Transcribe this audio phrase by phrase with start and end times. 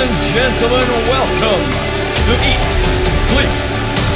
[0.00, 1.60] and gentlemen, welcome
[2.24, 2.72] to Eat,
[3.12, 3.50] Sleep,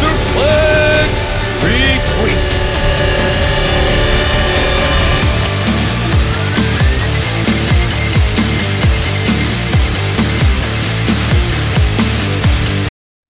[0.00, 1.12] Suplex,
[1.60, 2.52] Retweet.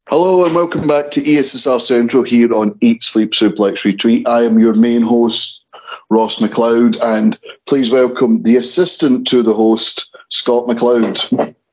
[0.09, 4.29] Hello and welcome back to ESSR Central here on Eat, Sleep, Suplex, Retweet.
[4.29, 5.65] I am your main host,
[6.09, 11.57] Ross McLeod, and please welcome the assistant to the host, Scott McLeod.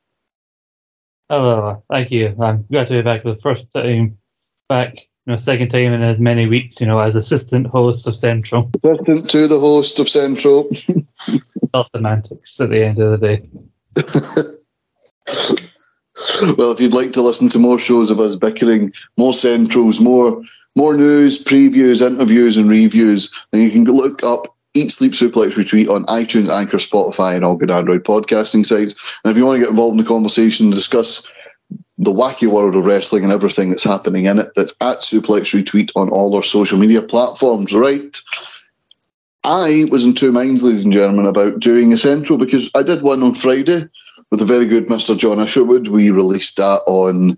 [1.32, 2.36] Hello, thank you.
[2.40, 4.18] Um, I'm glad to be back for the first time
[4.68, 8.18] back, you know, second time in as many weeks, you know, as assistant host of
[8.18, 8.70] Central.
[8.84, 10.70] Assistant to the host of Central.
[11.74, 13.50] All semantics at the end of the day.
[16.58, 20.44] well, if you'd like to listen to more shows of us bickering, more centrals, more
[20.76, 25.90] more news, previews, interviews, and reviews, then you can look up Eat Sleep Suplex Retweet
[25.90, 28.96] on iTunes, Anchor, Spotify, and all good Android podcasting sites.
[29.24, 31.28] And if you want to get involved in the conversation and discuss
[31.98, 35.90] the wacky world of wrestling and everything that's happening in it, that's at Suplex Retweet
[35.96, 38.20] on all our social media platforms, right?
[39.44, 43.02] I was in two minds, ladies and gentlemen, about doing a central because I did
[43.02, 43.86] one on Friday
[44.30, 45.18] with a very good Mr.
[45.18, 45.90] John Isherwood.
[45.90, 47.38] We released that on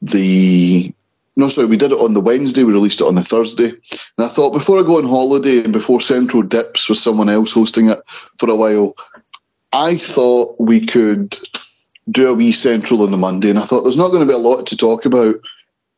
[0.00, 0.94] the
[1.40, 2.62] no, sorry, we did it on the Wednesday.
[2.62, 5.72] We released it on the Thursday, and I thought before I go on holiday and
[5.72, 7.98] before Central dips with someone else hosting it
[8.38, 8.94] for a while,
[9.72, 11.36] I thought we could
[12.10, 14.34] do a wee Central on the Monday, and I thought there's not going to be
[14.34, 15.34] a lot to talk about.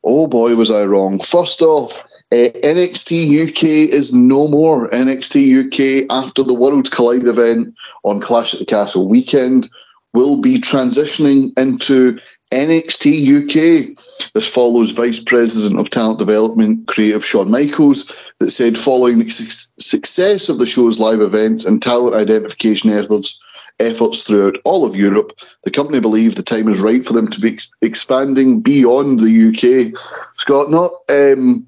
[0.04, 1.20] Oh boy, was I wrong!
[1.20, 2.00] First off,
[2.32, 4.88] uh, NXT UK is no more.
[4.90, 9.68] NXT UK after the Worlds Collide event on Clash at the Castle weekend
[10.14, 12.18] will be transitioning into
[12.52, 13.96] NXT UK.
[14.34, 19.72] This follows Vice President of Talent Development Creative Shawn Michaels that said following the su-
[19.78, 23.38] success of the show's live events and talent identification efforts
[23.80, 25.32] efforts throughout all of Europe,
[25.64, 29.48] the company believe the time is right for them to be ex- expanding beyond the
[29.48, 29.96] UK.
[30.36, 31.66] Scott, not um,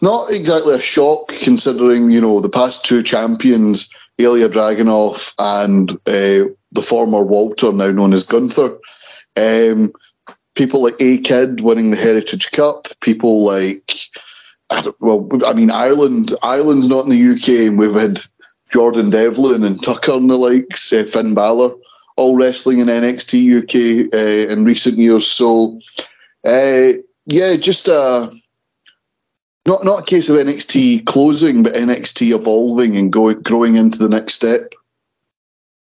[0.00, 6.48] not exactly a shock considering you know the past two champions, Ilya Dragunov and uh,
[6.72, 8.78] the former Walter, now known as Gunther.
[9.36, 9.92] Um,
[10.58, 12.88] people like A Kid winning the Heritage Cup.
[13.00, 13.92] People like,
[14.70, 16.34] I well, I mean, Ireland.
[16.42, 18.20] Ireland's not in the UK, and we've had
[18.68, 21.70] Jordan Devlin and Tucker and the likes, uh, Finn Balor,
[22.16, 25.26] all wrestling in NXT UK uh, in recent years.
[25.26, 25.78] So,
[26.44, 26.92] uh,
[27.24, 28.30] yeah, just a.
[29.66, 34.08] Not, not a case of NXT closing, but NXT evolving and going growing into the
[34.08, 34.72] next step.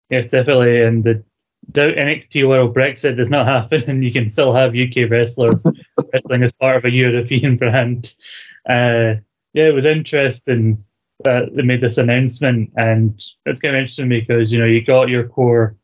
[0.10, 0.82] Yes, definitely.
[0.82, 1.24] And the
[1.72, 5.66] doubt NXT World Brexit does not happen, and you can still have UK wrestlers
[6.14, 8.14] wrestling as part of a European brand.
[8.68, 9.16] Uh,
[9.54, 10.84] yeah, it was interesting
[11.24, 15.10] that they made this announcement, and it's kind of interesting because you know you got
[15.10, 15.76] your core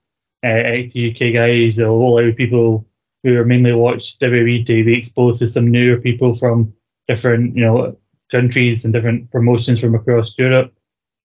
[0.44, 2.86] uh, NXT UK guys, a whole lot of people
[3.24, 6.74] who are mainly watched WWE be exposed to some newer people from
[7.07, 7.97] different you know
[8.31, 10.74] countries and different promotions from across Europe.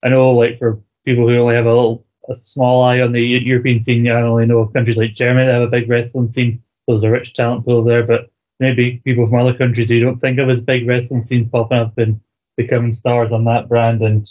[0.03, 3.21] I know, like for people who only have a little a small eye on the
[3.21, 4.09] European scene.
[4.09, 6.63] I only know countries like Germany that have a big wrestling scene.
[6.87, 8.31] There's a rich talent pool there, but
[8.61, 11.99] maybe people from other countries who don't think of as big wrestling scenes popping up
[11.99, 12.21] and
[12.57, 14.01] becoming stars on that brand.
[14.03, 14.29] And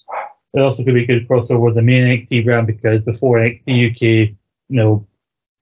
[0.54, 3.92] it also could be a good crossover with the main NXT brand because before NXT
[3.92, 4.36] UK, you
[4.70, 5.06] know,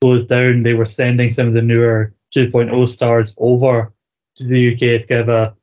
[0.01, 3.93] closed down, they were sending some of the newer 2.0 stars over
[4.35, 4.81] to the UK.
[4.83, 5.55] It's kind of a,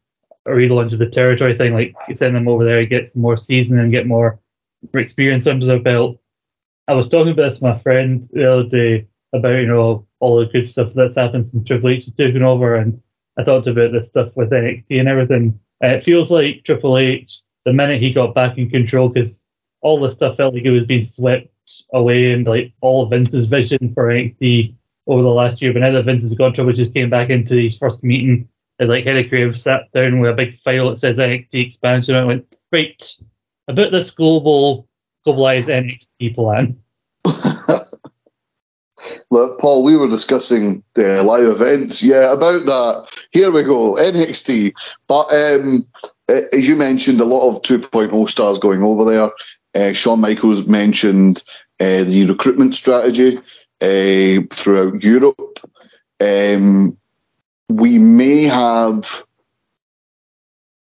[0.46, 3.78] a relaunch of the territory thing, like send them over there, get some more season
[3.78, 4.40] and get more
[4.94, 6.18] experience under their belt.
[6.86, 10.38] I was talking about this with my friend the other day about you know all
[10.38, 13.00] the good stuff that's happened since Triple H has taken over, and
[13.38, 15.58] I talked about this stuff with NXT and everything.
[15.80, 19.46] And it feels like Triple H, the minute he got back in control, because
[19.80, 21.48] all the stuff felt like it was being swept
[21.94, 24.74] away, and like all of Vince's vision for NXT
[25.06, 25.72] over the last year.
[25.72, 28.48] But now that Vince has gone, Triple H just came back into his first meeting
[28.78, 32.24] as like head of sat down with a big file that says NXT expansion, and
[32.24, 33.16] I went, right,
[33.68, 34.86] about this global
[35.26, 36.76] globalized NXT plan.
[39.31, 42.02] Look, Paul, we were discussing the live events.
[42.02, 43.26] Yeah, about that.
[43.32, 44.72] Here we go, NXT.
[45.08, 45.87] But um,
[46.28, 49.31] as you mentioned, a lot of 2.0 stars going over there.
[49.75, 51.43] Uh, Shawn Michaels mentioned
[51.81, 53.38] uh, the recruitment strategy
[53.81, 55.58] uh, throughout Europe.
[56.20, 56.96] Um,
[57.69, 59.25] we may have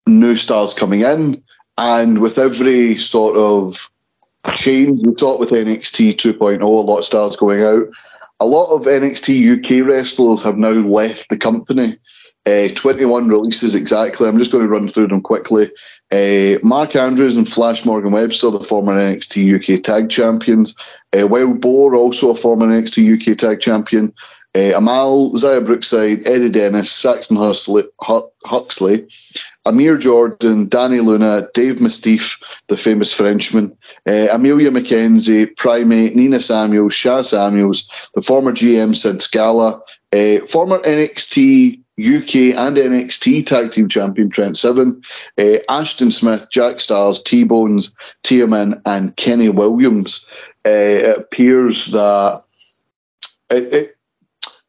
[0.07, 1.44] new stars coming in,
[1.77, 3.89] and with every sort of
[4.56, 5.01] change.
[5.06, 7.88] We it with NXT 2.0, a lot of stars going out.
[8.40, 11.95] A lot of NXT UK wrestlers have now left the company.
[12.45, 14.28] Uh, 21 releases exactly.
[14.28, 15.68] I'm just going to run through them quickly.
[16.12, 20.78] Uh, Mark Andrews and Flash Morgan Webster, the former NXT UK Tag Champions.
[21.18, 24.13] Uh, Wild Boar, also a former NXT UK Tag Champion.
[24.56, 27.84] uh, Amal, Xia Brookside, Eddie Dennis, Saxon Huxley,
[28.45, 29.07] Huxley,
[29.65, 33.75] Amir Jordan, Danny Luna, Dave Mastiff, the famous Frenchman,
[34.07, 39.81] uh, Emilia McKenzie, Primate, Nina Samuels, Sha Samuels, the former GM Sid Scala,
[40.13, 45.01] uh, former NXT UK and NXT Tag Team Champion Trent Seven,
[45.39, 47.94] uh, Ashton Smith, Jack Starz, T Bones,
[48.24, 50.25] Teoman, and Kenny Williams.
[50.66, 52.44] It appears that
[53.51, 53.89] it, it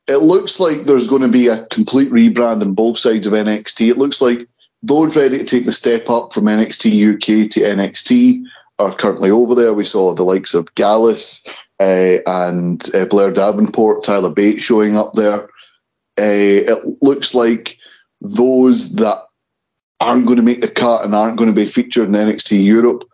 [0.06, 3.88] it looks like there's going to be a complete rebrand on both sides of NXT.
[3.88, 4.46] It looks like
[4.86, 8.44] those ready to take the step up from NXT UK to NXT
[8.78, 9.72] are currently over there.
[9.72, 11.46] We saw the likes of Gallus
[11.80, 15.44] uh, and uh, Blair Davenport, Tyler Bates showing up there.
[16.18, 17.78] Uh, it looks like
[18.20, 19.22] those that
[20.00, 23.04] aren't going to make the cut and aren't going to be featured in NXT Europe,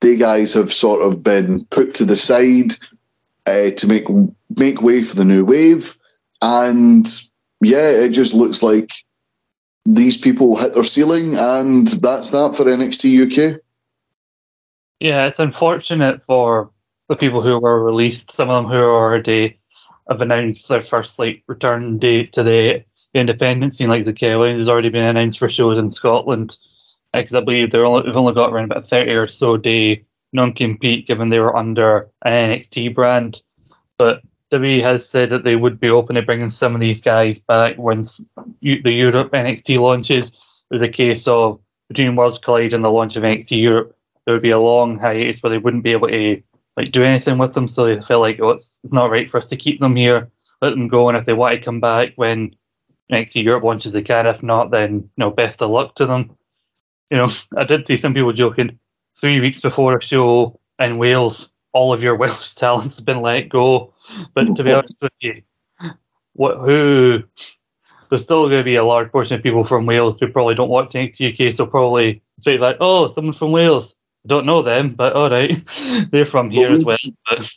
[0.00, 2.72] they guys have sort of been put to the side
[3.46, 4.04] to make
[4.56, 5.96] make way for the new wave,
[6.42, 7.06] and
[7.62, 8.90] yeah, it just looks like
[9.84, 13.60] these people hit their ceiling, and that's that for NXT UK.
[15.00, 16.70] Yeah, it's unfortunate for
[17.08, 18.30] the people who were released.
[18.30, 19.58] Some of them who already
[20.08, 22.84] have announced their first like return date to the
[23.14, 26.56] independent scene, like the Kelly's has already been announced for shows in Scotland.
[27.12, 31.06] Because I believe they're only, they've only got around about thirty or so day non-compete,
[31.06, 33.40] given they were under an NXT brand.
[33.98, 34.22] But
[34.52, 37.78] WWE has said that they would be open to bringing some of these guys back
[37.78, 38.24] once
[38.60, 40.30] the Europe NXT launches.
[40.30, 40.36] It
[40.70, 44.42] was a case of between Worlds Collide and the launch of NXT Europe, there would
[44.42, 46.42] be a long hiatus where they wouldn't be able to
[46.76, 47.68] like do anything with them.
[47.68, 50.30] So they feel like oh, it's, it's not right for us to keep them here,
[50.62, 52.54] let them go, and if they want to come back when
[53.12, 54.26] NXT Europe launches, they can.
[54.26, 56.36] If not, then you know, best of luck to them.
[57.10, 58.78] You know, I did see some people joking
[59.16, 63.48] three weeks before a show in Wales, all of your Welsh talents have been let
[63.48, 63.93] go.
[64.34, 65.42] But to be honest with you,
[66.34, 67.22] what who
[68.10, 70.68] there's still going to be a large portion of people from Wales who probably don't
[70.68, 73.96] watch NXT UK, so probably say like, oh, someone from Wales
[74.26, 75.62] don't know them, but all right,
[76.10, 76.98] they're from here we, as well.
[77.28, 77.52] But,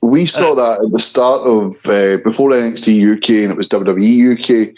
[0.00, 3.68] we saw uh, that at the start of uh, before NXT UK and it was
[3.68, 4.74] WWE UK.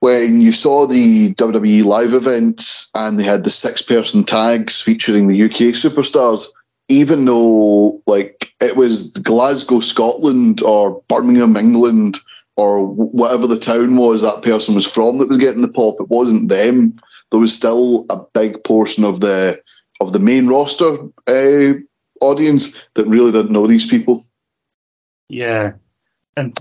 [0.00, 5.26] When you saw the WWE live events and they had the six person tags featuring
[5.26, 6.46] the UK superstars,
[6.88, 12.18] even though like it was Glasgow, Scotland, or Birmingham, England,
[12.56, 16.08] or whatever the town was that person was from that was getting the pop, it
[16.08, 16.94] wasn't them.
[17.30, 19.60] There was still a big portion of the
[20.00, 20.96] of the main roster
[21.26, 21.72] uh,
[22.20, 24.24] audience that really didn't know these people.
[25.28, 25.72] Yeah,
[26.36, 26.56] and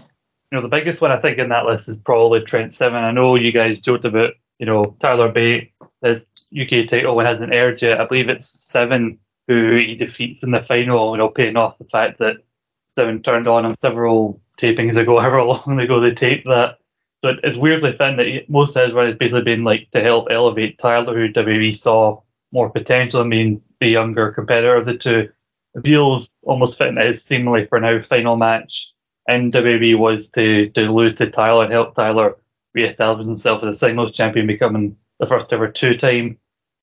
[0.52, 3.04] you know the biggest one I think in that list is probably Trent Seven.
[3.04, 6.26] I know you guys joked about you know Tyler Bate, his
[6.60, 8.02] UK title when hasn't aired yet.
[8.02, 11.14] I believe it's Seven who he defeats in the final.
[11.14, 12.38] You know, paying off the fact that
[12.98, 16.78] Seven turned on him several tapings ago, however long ago they taped that.
[17.24, 20.28] So it's weirdly thin that most of his run has basically been like to help
[20.30, 22.22] elevate Tyler, who WWE saw
[22.52, 23.22] more potential.
[23.22, 25.30] I mean, the younger competitor of the two.
[25.78, 28.94] Veals almost fitting his seemingly for now final match
[29.28, 32.38] in WWE was to, to lose to Tyler and help Tyler
[32.74, 36.38] re-establish himself as a singles champion, becoming the first ever two-time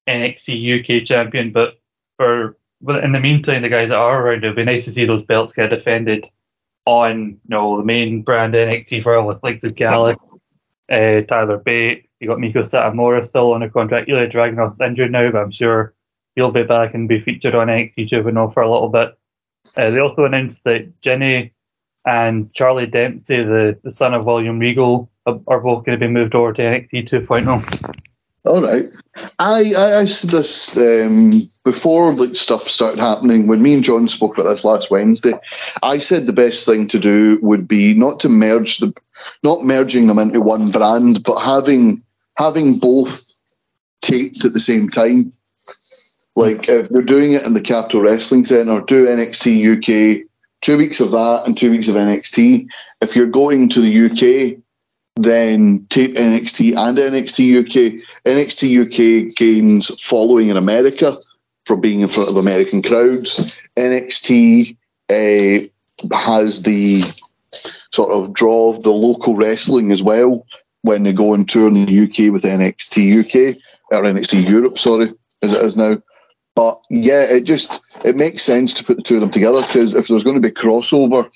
[0.08, 1.52] NXT UK champion.
[1.52, 1.80] But
[2.16, 5.04] for but in the meantime, the guys that are around, it'd be nice to see
[5.04, 6.28] those belts get defended
[6.84, 10.16] on you know the main brand NXT for all like the Gallus,
[10.90, 14.08] uh, Tyler Bate, you got Meiko Satomura still on a contract.
[14.08, 15.94] Ilya Dragunov's injured now, but I'm sure
[16.36, 19.18] he'll be back and be featured on NXT Juvenile for a little bit.
[19.76, 21.52] Uh, they also announced that Jenny
[22.06, 26.34] and Charlie Dempsey, the, the son of William Regal, are both going to be moved
[26.34, 28.02] over to NXT 2.0.
[28.44, 28.84] All right.
[29.38, 33.46] I, I, I said this um, before like stuff started happening.
[33.46, 35.34] When me and John spoke about this last Wednesday,
[35.84, 38.92] I said the best thing to do would be not to merge the,
[39.44, 42.02] not merging them into one brand, but having
[42.36, 43.22] having both
[44.00, 45.30] taped at the same time.
[46.34, 49.76] Like if they're doing it in the Capitol Wrestling Centre, do NXT
[50.18, 50.26] UK,
[50.62, 52.66] two weeks of that and two weeks of NXT.
[53.02, 54.61] If you're going to the UK,
[55.16, 58.02] then tape NXT and NXT UK.
[58.24, 61.16] NXT UK gains following in America
[61.64, 63.60] from being in front of American crowds.
[63.76, 64.76] NXT
[65.10, 67.02] uh, has the
[67.92, 70.46] sort of draw of the local wrestling as well
[70.82, 73.56] when they go and tour in the UK with NXT UK
[73.90, 76.02] or NXT Europe, sorry, as it is now.
[76.54, 79.94] But yeah, it just it makes sense to put the two of them together because
[79.94, 81.30] if there's going to be crossover,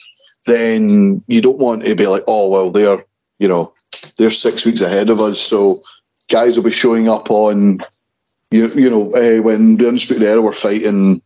[0.47, 3.05] then you don't want to be like, oh well, they're
[3.39, 3.73] you know
[4.19, 5.81] they're six weeks ahead of us, so
[6.31, 7.81] guys will be showing up on
[8.51, 11.23] you you know uh, when the Undisputed Era were fighting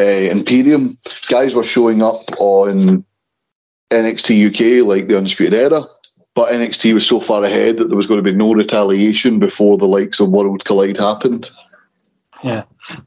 [0.00, 0.96] uh, Imperium,
[1.28, 3.04] guys were showing up on
[3.90, 5.82] NXT UK like the Undisputed Era,
[6.34, 9.76] but NXT was so far ahead that there was going to be no retaliation before
[9.76, 11.50] the likes of World Collide happened.
[12.44, 12.62] Yeah,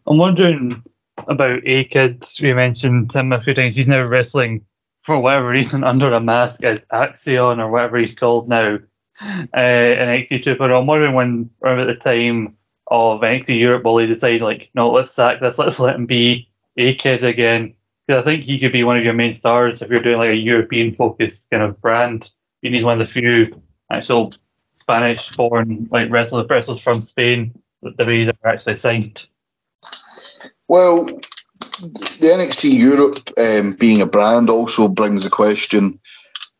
[0.06, 0.84] I'm wondering
[1.28, 2.42] about A Kids.
[2.42, 3.76] We mentioned him a few times.
[3.76, 4.66] He's now wrestling
[5.02, 8.80] for whatever reason under a mask as Axiom or whatever he's called now.
[9.22, 10.80] Uh, NXT 2.0.
[10.80, 12.56] I'm wondering when, around at the time
[12.88, 16.50] of NXT Europe, will he decide like, no, let's sack this, let's let him be
[16.78, 17.76] A Kid again.
[18.08, 20.32] Because I think he could be one of your main stars if you're doing like
[20.32, 22.32] a European focused kind of brand.
[22.62, 24.32] He needs one of the few actual
[24.74, 27.54] Spanish born like wrestlers, wrestlers from Spain
[27.84, 29.28] that the are actually signed.
[30.68, 31.08] Well,
[31.82, 36.00] the NXT Europe um, being a brand also brings the question: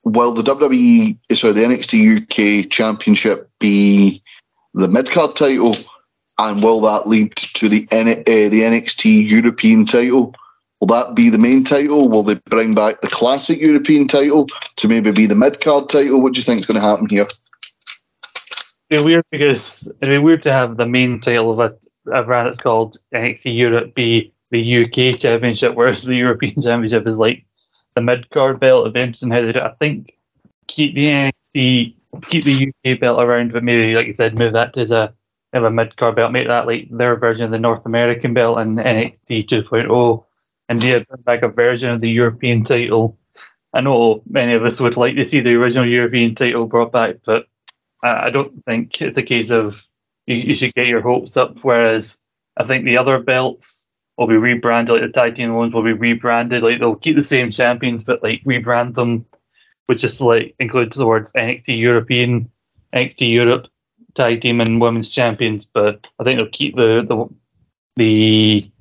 [0.04, 4.22] Will the WWE, sorry, the NXT UK Championship be
[4.74, 5.76] the mid card title,
[6.40, 10.34] and will that lead to the N- uh, the NXT European title?
[10.80, 12.10] Will that be the main title?
[12.10, 14.48] Will they bring back the classic European title
[14.78, 16.22] to maybe be the mid card title?
[16.22, 17.28] What do you think is going to happen here?
[18.90, 22.24] It'd be weird because it'd be weird to have the main title of a, a
[22.24, 27.46] brand that's called NXT Europe be the UK Championship, whereas the European Championship is like
[27.96, 28.88] the mid card belt.
[28.88, 29.60] It'd be how they do.
[29.60, 30.18] I think
[30.68, 31.96] keep the NXT,
[32.30, 35.14] keep the UK belt around, but maybe, like you said, move that to a,
[35.54, 38.60] have a mid card belt, make that like their version of the North American belt
[38.60, 40.24] and NXT 2.0,
[40.70, 43.18] and yeah, bring back a version of the European title.
[43.74, 47.16] I know many of us would like to see the original European title brought back,
[47.26, 47.48] but
[48.04, 49.86] I don't think it's a case of
[50.26, 51.60] you, you should get your hopes up.
[51.62, 52.20] Whereas
[52.58, 53.88] I think the other belts
[54.22, 56.62] will be rebranded, like the tag team ones will be rebranded.
[56.62, 59.26] Like they'll keep the same champions, but like rebrand them,
[59.88, 62.50] which is like includes the words NXT European,
[62.94, 63.68] NXT Europe
[64.14, 65.66] tag team and women's champions.
[65.66, 67.36] But I think they'll keep the the
[67.96, 68.72] the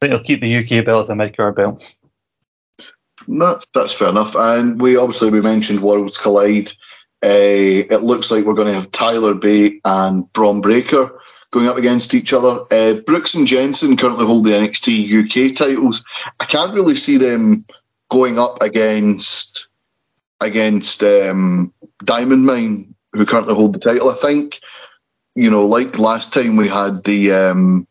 [0.00, 1.92] I think they'll keep the UK belt as a mid card belt.
[3.26, 4.36] No, that's fair enough.
[4.36, 6.70] And we obviously we mentioned Worlds Collide.
[7.24, 11.10] Uh, it looks like we're going to have Tyler Bate and Bron Breakker
[11.56, 12.60] going up against each other.
[12.70, 16.04] Uh, Brooks and Jensen currently hold the NXT UK titles.
[16.38, 17.64] I can't really see them
[18.10, 19.70] going up against
[20.42, 21.72] against um,
[22.04, 24.10] Diamond Mine, who currently hold the title.
[24.10, 24.60] I think
[25.34, 27.86] you know, like last time we had the um,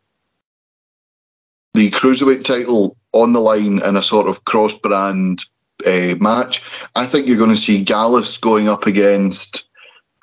[1.73, 5.43] the cruiserweight title on the line in a sort of cross brand
[5.87, 6.61] uh, match.
[6.95, 9.67] I think you're going to see Gallus going up against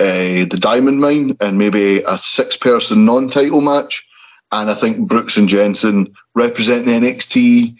[0.00, 4.06] uh, the Diamond Mine and maybe a six person non title match.
[4.50, 7.74] And I think Brooks and Jensen represent the NXT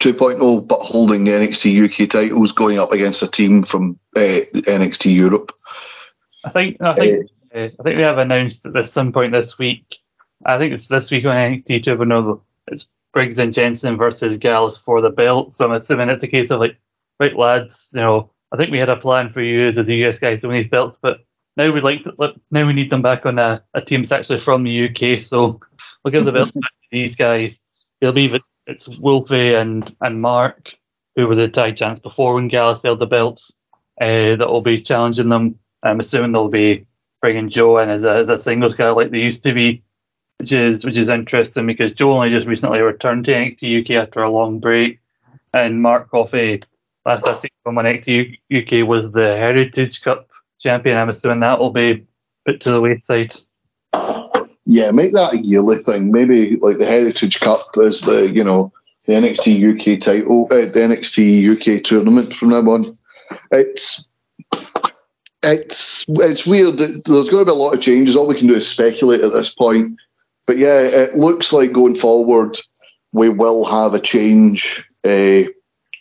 [0.00, 5.14] 2.0, but holding the NXT UK titles going up against a team from uh, NXT
[5.14, 5.52] Europe.
[6.44, 9.98] I think I think uh, I think we have announced at some point this week.
[10.46, 12.40] I think it's this week on NXT 2.0.
[12.68, 15.52] It's Briggs and Jensen versus Gallus for the belt.
[15.52, 16.76] So I'm assuming it's a case of like,
[17.18, 20.18] right, lads, you know, I think we had a plan for you as the US
[20.18, 21.18] guys to win these belts, but
[21.56, 24.38] now we'd like to now we need them back on a, a team that's actually
[24.38, 25.20] from the UK.
[25.20, 25.60] So
[26.02, 27.60] we'll give the belts back to these guys.
[28.00, 28.40] They'll be.
[28.66, 30.74] It's Wolfie and and Mark
[31.16, 33.52] who were the tag champs before when Gallus held the belts.
[34.00, 35.58] Uh, that will be challenging them.
[35.82, 36.86] I'm assuming they'll be
[37.20, 39.82] bringing Joe in as a as a singles guy like they used to be
[40.40, 44.22] which is which is interesting because Joe only just recently returned to NXT UK after
[44.22, 44.98] a long break,
[45.52, 46.62] and Mark Coffey
[47.06, 50.28] last I seen from NXT UK was the Heritage Cup
[50.58, 50.98] champion.
[50.98, 52.06] I'm assuming that will be
[52.46, 53.34] put to the wayside.
[54.66, 56.12] Yeah, make that a yearly thing.
[56.12, 58.72] Maybe like the Heritage Cup is the you know
[59.06, 62.84] the NXT UK title, uh, the NXT UK tournament from now on.
[63.50, 64.10] It's
[65.42, 66.78] it's it's weird.
[66.78, 68.16] There's going to be a lot of changes.
[68.16, 69.98] All we can do is speculate at this point.
[70.46, 72.58] But yeah, it looks like going forward,
[73.12, 75.42] we will have a change, uh,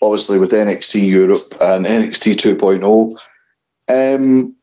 [0.01, 3.19] obviously, with NXT Europe and NXT 2.0.
[3.89, 4.55] Um,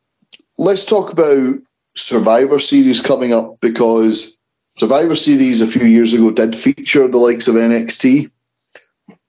[0.58, 1.58] let's talk about
[1.94, 4.38] Survivor Series coming up because
[4.76, 8.30] Survivor Series a few years ago did feature the likes of NXT.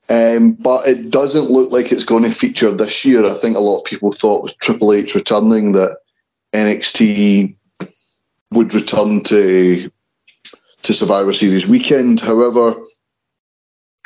[0.09, 3.25] Um, but it doesn't look like it's going to feature this year.
[3.25, 5.97] I think a lot of people thought with Triple H returning that
[6.53, 7.55] NXT
[8.51, 9.91] would return to
[10.83, 12.21] to Survivor Series weekend.
[12.21, 12.75] However,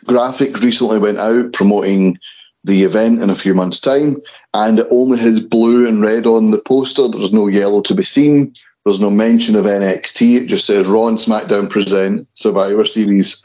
[0.06, 2.18] Graphic recently went out promoting
[2.64, 4.18] the event in a few months' time,
[4.54, 7.08] and it only has blue and red on the poster.
[7.08, 8.54] There's no yellow to be seen.
[8.86, 10.42] There's no mention of NXT.
[10.42, 13.44] It just says Raw and SmackDown present Survivor Series.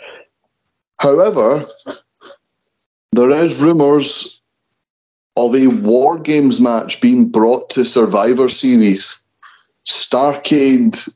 [0.99, 1.63] However,
[3.13, 4.41] there is rumours
[5.37, 9.27] of a War Games match being brought to Survivor Series.
[9.87, 11.11] Starcade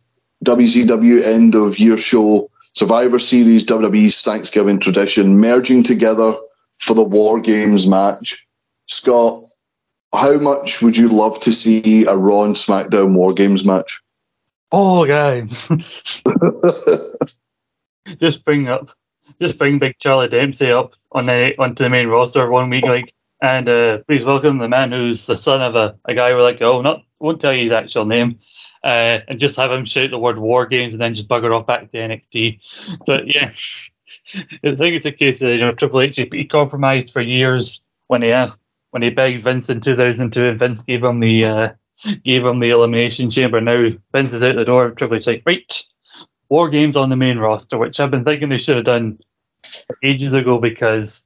[0.44, 6.34] WCW end of year show, Survivor Series, WWE's Thanksgiving tradition merging together
[6.78, 8.46] for the War Games match.
[8.86, 9.44] Scott,
[10.14, 14.00] how much would you love to see a Raw and SmackDown War Games match?
[14.72, 15.68] Oh, Games.
[18.20, 18.90] just bring up,
[19.40, 23.12] just bring Big Charlie Dempsey up on the onto the main roster one week, like,
[23.42, 26.62] and uh, please welcome the man who's the son of a, a guy we're like,
[26.62, 28.38] oh, not won't tell you his actual name,
[28.84, 31.66] uh, and just have him shout the word War Games and then just bugger off
[31.66, 32.60] back to NXT.
[33.06, 33.52] But yeah,
[34.34, 38.22] I think it's a case of you know Triple H he compromised for years when
[38.22, 38.60] he asked
[38.90, 41.68] when he begged Vince in 2002 and Vince gave him the uh,
[42.24, 43.60] gave him the elimination chamber.
[43.60, 44.90] Now Vince is out the door.
[44.90, 45.82] Triple H like right,
[46.48, 49.18] War Games on the main roster, which I've been thinking they should have done
[50.02, 51.24] ages ago because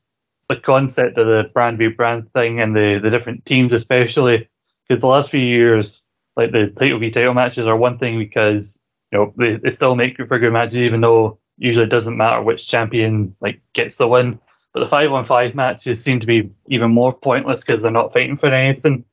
[0.49, 4.49] the concept of the brand v brand thing and the the different teams especially
[4.87, 6.04] because the last few years
[6.37, 8.81] like the title v title matches are one thing because
[9.13, 12.43] you know they, they still make for good matches even though usually it doesn't matter
[12.43, 14.39] which champion like gets the win.
[14.73, 18.13] But the five on five matches seem to be even more pointless because they're not
[18.13, 19.05] fighting for anything.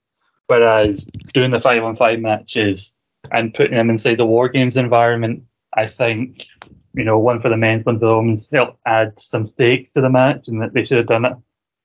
[0.47, 2.95] Whereas doing the five on five matches
[3.31, 5.43] and putting them inside the war games environment,
[5.77, 6.47] I think,
[6.93, 10.01] you know, one for the men's, one for the women's helped add some stakes to
[10.01, 11.33] the match and that they should have done it,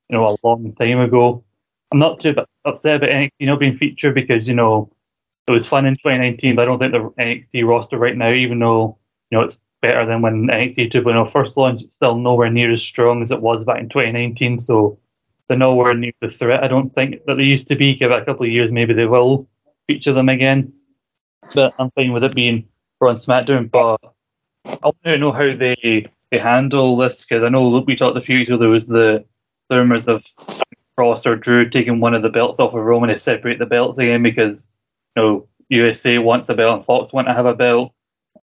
[0.09, 1.45] you know, a long time ago.
[1.93, 4.91] I'm not too upset about NXT you know being featured because, you know,
[5.49, 8.59] it was fun in 2019, but I don't think the NXT roster right now, even
[8.59, 8.99] though,
[9.31, 11.85] you know, it's better than when NXT 2.0 first launched.
[11.85, 14.59] It's still nowhere near as strong as it was back in 2019.
[14.59, 14.99] So
[15.49, 16.65] they're nowhere near the threat.
[16.65, 17.95] I don't think that they used to be.
[17.95, 19.49] Give it a couple of years, maybe they will
[19.87, 20.73] feature them again.
[21.55, 22.67] But I'm fine with it being
[23.01, 23.71] on SmackDown.
[23.71, 24.01] But
[24.65, 28.21] I want to know how they they handle this because I know we talked a
[28.21, 28.45] few.
[28.45, 29.25] There was the
[29.71, 30.25] rumors of
[30.99, 33.99] Kross or Drew taking one of the belts off of Roman to separate the belts
[33.99, 34.73] again because
[35.17, 37.93] know USA wants a belt and Fox want to have a belt.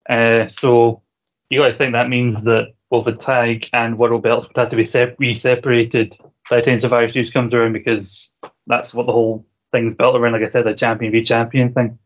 [0.09, 1.03] Uh, so
[1.51, 4.71] you got to think that means that both the tag and world belts would have
[4.71, 6.17] to be sep- re-separated
[6.49, 8.31] by the time Survivor Series comes around because
[8.67, 10.33] that's what the whole thing's built around.
[10.33, 11.99] Like I said, the champion v champion thing.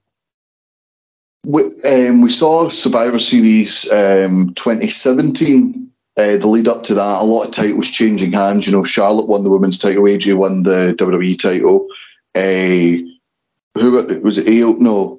[1.47, 5.91] We, um, we saw Survivor Series um, 2017.
[6.17, 8.67] Uh, the lead up to that, a lot of titles changing hands.
[8.67, 11.89] You know, Charlotte won the women's title, AJ won the WWE title.
[12.37, 13.14] Uh,
[13.75, 14.49] who was it?
[14.49, 15.19] AO, no,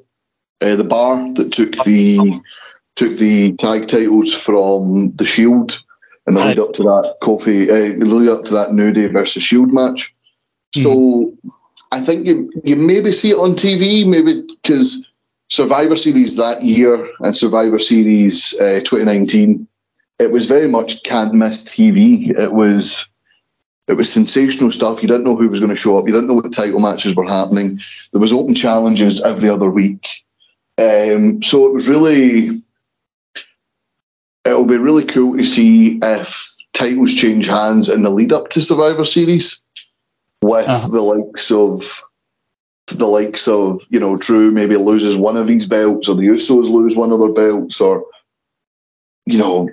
[0.62, 2.42] uh, the bar that took the
[2.96, 5.82] took the tag titles from the Shield,
[6.26, 9.08] and the lead up to that Kofi, uh, the lead up to that New Day
[9.08, 10.14] versus Shield match.
[10.76, 10.84] Mm.
[10.84, 11.34] So
[11.92, 15.08] I think you you maybe see it on TV, maybe because
[15.50, 19.68] Survivor Series that year and Survivor Series uh, 2019,
[20.20, 22.30] it was very much can't miss TV.
[22.38, 23.10] It was
[23.88, 25.02] it was sensational stuff.
[25.02, 26.06] You didn't know who was going to show up.
[26.08, 27.80] You didn't know what title matches were happening.
[28.12, 30.04] There was open challenges every other week.
[30.78, 32.50] Um, so it was really
[34.44, 38.62] it'll be really cool to see if titles change hands in the lead up to
[38.62, 39.62] Survivor Series
[40.42, 40.88] with uh-huh.
[40.90, 42.02] the likes of
[42.88, 46.70] the likes of you know Drew maybe loses one of these belts or the Usos
[46.70, 48.06] lose one of their belts or
[49.26, 49.70] you know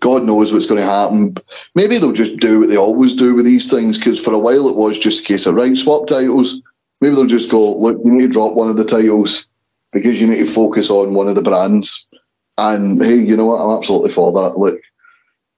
[0.00, 1.36] God knows what's going to happen.
[1.74, 4.68] Maybe they'll just do what they always do with these things because for a while
[4.68, 6.60] it was just a case of right swap titles.
[7.00, 7.98] Maybe they'll just go look.
[8.04, 9.48] You need to drop one of the titles
[9.92, 12.08] because you need to focus on one of the brands
[12.56, 13.60] and hey, you know what?
[13.60, 14.58] I'm absolutely for that.
[14.58, 14.80] Look,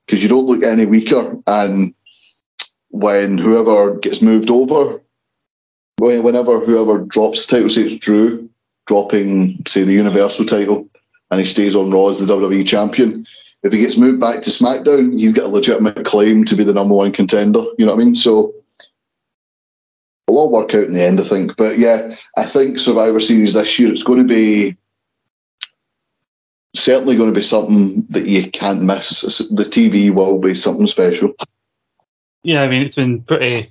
[0.05, 1.37] because you don't look any weaker.
[1.47, 1.93] And
[2.89, 5.01] when whoever gets moved over,
[5.99, 8.49] whenever whoever drops the title, say it's Drew
[8.87, 10.87] dropping, say, the Universal title,
[11.29, 13.25] and he stays on Raw as the WWE champion.
[13.63, 16.73] If he gets moved back to SmackDown, he's got a legitimate claim to be the
[16.73, 17.63] number one contender.
[17.77, 18.15] You know what I mean?
[18.15, 18.53] So
[20.27, 21.57] it'll all work out in the end, I think.
[21.57, 24.77] But yeah, I think Survivor Series this year it's going to be
[26.75, 29.21] certainly going to be something that you can't miss.
[29.49, 31.33] The TV will be something special.
[32.43, 33.69] Yeah, I mean, it's been pretty,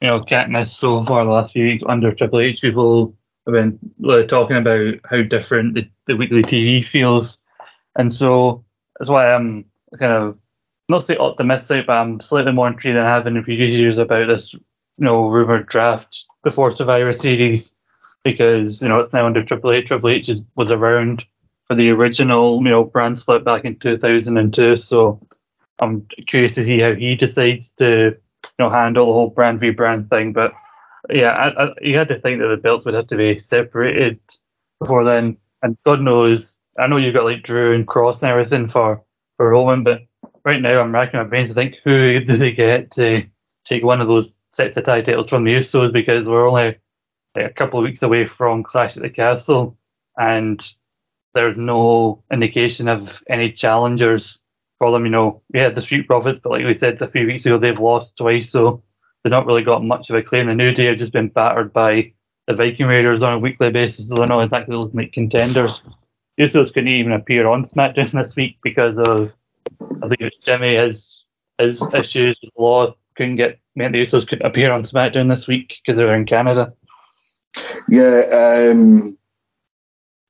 [0.00, 2.60] you know, can't miss so far the last few weeks under Triple H.
[2.60, 3.14] People
[3.46, 7.38] have been talking about how different the, the weekly TV feels.
[7.96, 8.63] And so
[8.98, 9.64] that's why I'm
[9.98, 10.38] kind of
[10.88, 14.26] not say optimistic, but I'm slightly more intrigued than I have in previous years about
[14.26, 14.60] this, you
[14.98, 17.74] know, rumored draft before Survivor Series
[18.22, 19.86] because you know it's now under Triple H.
[19.86, 21.24] Triple H is, was around
[21.66, 24.76] for the original, you know, brand split back in 2002.
[24.76, 25.20] So
[25.80, 29.70] I'm curious to see how he decides to, you know, handle the whole brand v
[29.70, 30.32] brand thing.
[30.32, 30.52] But
[31.10, 34.20] yeah, I, I, you had to think that the belts would have to be separated
[34.80, 35.36] before then.
[35.62, 39.02] And God knows, I know you've got like Drew and Kross and everything for
[39.36, 40.02] for Roman, but
[40.44, 43.24] right now I'm racking my brains to think who does he get to
[43.64, 46.76] take one of those sets of tag titles from the Usos because we're only
[47.34, 49.76] like, a couple of weeks away from Clash at the Castle,
[50.18, 50.64] and
[51.34, 54.40] there's no indication of any challengers
[54.78, 55.04] for them.
[55.04, 57.58] You know, we had the Street Profits, but like we said a few weeks ago,
[57.58, 58.50] they've lost twice.
[58.50, 58.82] So
[59.22, 60.46] they've not really got much of a claim.
[60.46, 62.12] The New Day have just been battered by
[62.46, 65.80] the Viking Raiders on a weekly basis, so they're not exactly looking like contenders.
[66.38, 69.36] Usos couldn't even appear on SmackDown this week because of
[69.80, 71.24] I think it was Jimmy his
[71.58, 75.76] his issues with law couldn't get meant the Usos couldn't appear on SmackDown this week
[75.84, 76.72] because they were in Canada.
[77.88, 79.16] Yeah, um,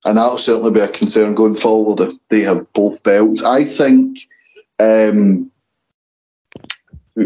[0.04, 3.42] and that'll certainly be a concern going forward if they have both belts.
[3.42, 4.18] I think
[4.78, 5.50] um,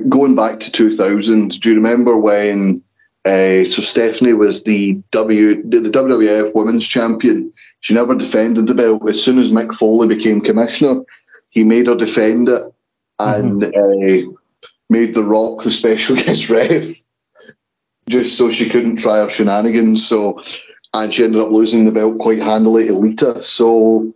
[0.08, 2.82] going back to 2000, do you remember when
[3.24, 7.52] uh, so Stephanie was the W the WWF Women's Champion?
[7.80, 9.08] She never defended the belt.
[9.08, 11.02] As soon as Mick Foley became commissioner,
[11.50, 12.62] he made her defend it
[13.18, 14.30] and mm-hmm.
[14.30, 14.32] uh,
[14.90, 16.94] made The Rock the special guest ref
[18.08, 20.06] just so she couldn't try her shenanigans.
[20.06, 20.42] So,
[20.94, 23.42] and she ended up losing the belt quite handily to Lita.
[23.44, 24.14] So,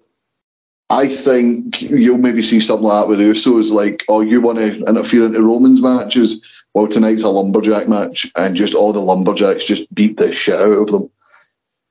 [0.90, 4.84] I think you'll maybe see something like that with Usos, like, oh, you want to
[4.84, 6.46] interfere into Roman's matches?
[6.74, 10.82] Well, tonight's a lumberjack match, and just all the lumberjacks just beat the shit out
[10.82, 11.10] of them.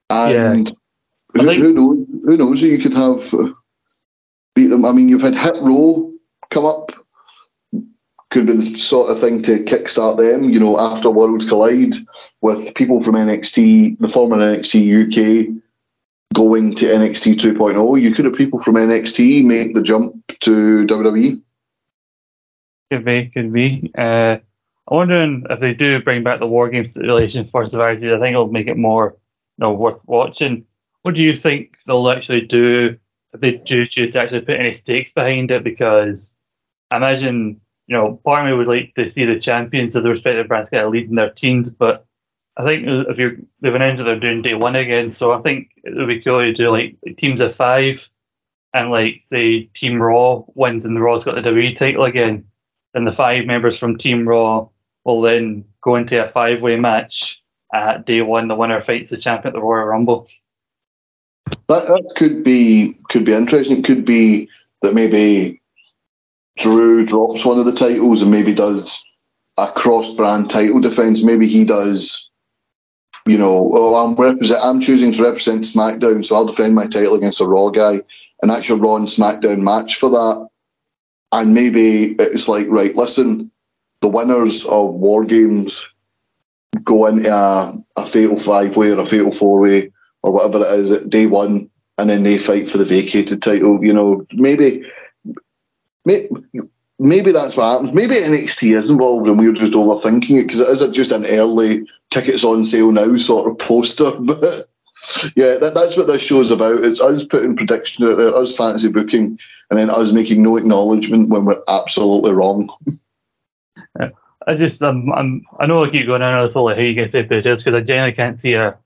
[0.10, 0.78] And yeah.
[1.34, 2.08] Who, think- who, knows?
[2.26, 3.32] Who knows you could have
[4.56, 4.86] beat them?
[4.86, 6.12] I mean, you've had Hit Row
[6.50, 6.92] come up
[8.32, 11.96] could be the sort of thing to kickstart them, you know, after Worlds Collide
[12.40, 15.62] with people from NXT, the former NXT UK
[16.34, 18.02] going to NXT 2.0.
[18.02, 21.44] You could have people from NXT make the jump to WWE.
[22.90, 23.92] Could be, could be.
[23.98, 24.38] Uh,
[24.88, 28.16] I'm wondering if they do bring back the War Games stipulation for Survivor Series.
[28.16, 29.18] I think it'll make it more
[29.58, 30.66] you know, worth watching.
[31.04, 32.98] What do you think they'll actually do
[33.34, 35.64] if they do choose to actually put any stakes behind it?
[35.64, 36.36] Because
[36.92, 37.62] I imagine
[37.92, 40.70] you know, part of me would like to see the champions of the respective brands
[40.70, 42.06] get a lead in their teams, but
[42.56, 45.72] I think if you're they've announced that they're doing day one again, so I think
[45.84, 48.10] it would be cool to do like, teams of five,
[48.74, 52.46] and like say Team Raw wins and the Raw's got the WWE title again,
[52.94, 54.70] then the five members from Team Raw
[55.04, 58.48] will then go into a five way match at day one.
[58.48, 60.28] The winner fights the champion at the Royal Rumble.
[61.68, 63.80] That, that could be could be interesting.
[63.80, 64.50] It could be
[64.82, 65.62] that maybe
[66.58, 69.02] Drew drops one of the titles and maybe does
[69.58, 71.24] a cross-brand title defense.
[71.24, 72.30] Maybe he does,
[73.26, 77.16] you know, oh, I'm represent, I'm choosing to represent SmackDown, so I'll defend my title
[77.16, 78.02] against a Raw guy,
[78.42, 80.48] and actually Raw and SmackDown match for that.
[81.32, 83.52] And maybe it's like, right, listen,
[84.02, 85.88] the winners of War Games
[86.84, 89.92] go into a, a fatal five way or a fatal four way
[90.24, 93.84] or whatever it is at day one, and then they fight for the vacated title.
[93.84, 94.84] You know, maybe
[96.06, 96.30] Maybe,
[97.00, 97.94] maybe that's what happens.
[97.94, 101.88] Maybe NXT is involved and we're just overthinking it because it is just an early
[102.10, 104.12] tickets on sale now sort of poster.
[104.22, 106.86] But yeah, that, that's what this show's about.
[106.86, 109.40] It's us putting prediction out there, us fantasy booking,
[109.72, 112.70] and then us making no acknowledgement when we're absolutely wrong.
[114.48, 116.94] I just um, I'm I know I keep going on this whole like, how you
[116.94, 118.78] get say because I generally can't see a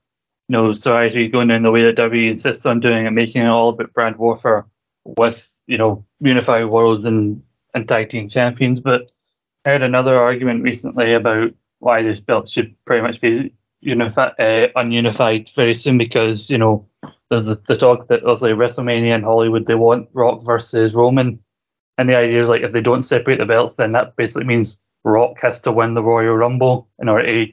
[0.48, 3.70] know society going in the way that WWE insists on doing and making it all
[3.70, 4.66] about brand warfare
[5.04, 7.42] with you know, unified worlds and,
[7.74, 8.80] and tag team champions.
[8.80, 9.10] But
[9.64, 14.68] I heard another argument recently about why this belt should pretty much be unified, uh,
[14.76, 16.86] ununified very soon because, you know,
[17.28, 21.40] there's the, the talk that obviously WrestleMania and Hollywood, they want Rock versus Roman.
[21.98, 24.78] And the idea is like if they don't separate the belts, then that basically means
[25.04, 27.52] Rock has to win the Royal Rumble in order to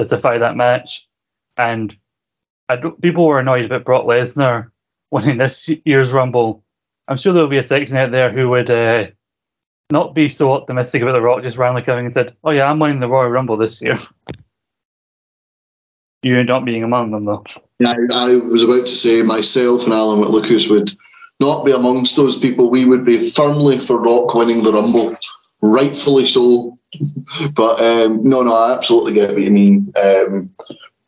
[0.00, 1.06] justify that match.
[1.56, 1.96] And
[3.00, 4.70] people were annoyed about Brock Lesnar
[5.10, 6.62] winning this year's Rumble
[7.08, 9.06] I'm sure there'll be a section out there who would uh,
[9.90, 12.78] not be so optimistic about The Rock just randomly coming and said, "Oh yeah, I'm
[12.78, 13.96] winning the Royal Rumble this year."
[16.22, 17.44] you end up being among them, though.
[17.78, 20.90] Yeah, I, was about to say myself and Alan Whitlucas would
[21.40, 22.68] not be amongst those people.
[22.68, 25.14] We would be firmly for Rock winning the Rumble,
[25.62, 26.76] rightfully so.
[27.56, 29.90] but um, no, no, I absolutely get what you mean.
[30.02, 30.50] Um,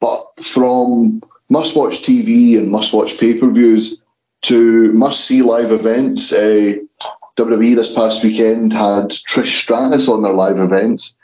[0.01, 1.20] but from
[1.51, 4.05] must watch TV and must watch pay per views,
[4.43, 6.33] to must see live events.
[6.33, 6.77] Uh,
[7.37, 11.15] WWE this past weekend had Trish Stratus on their live events,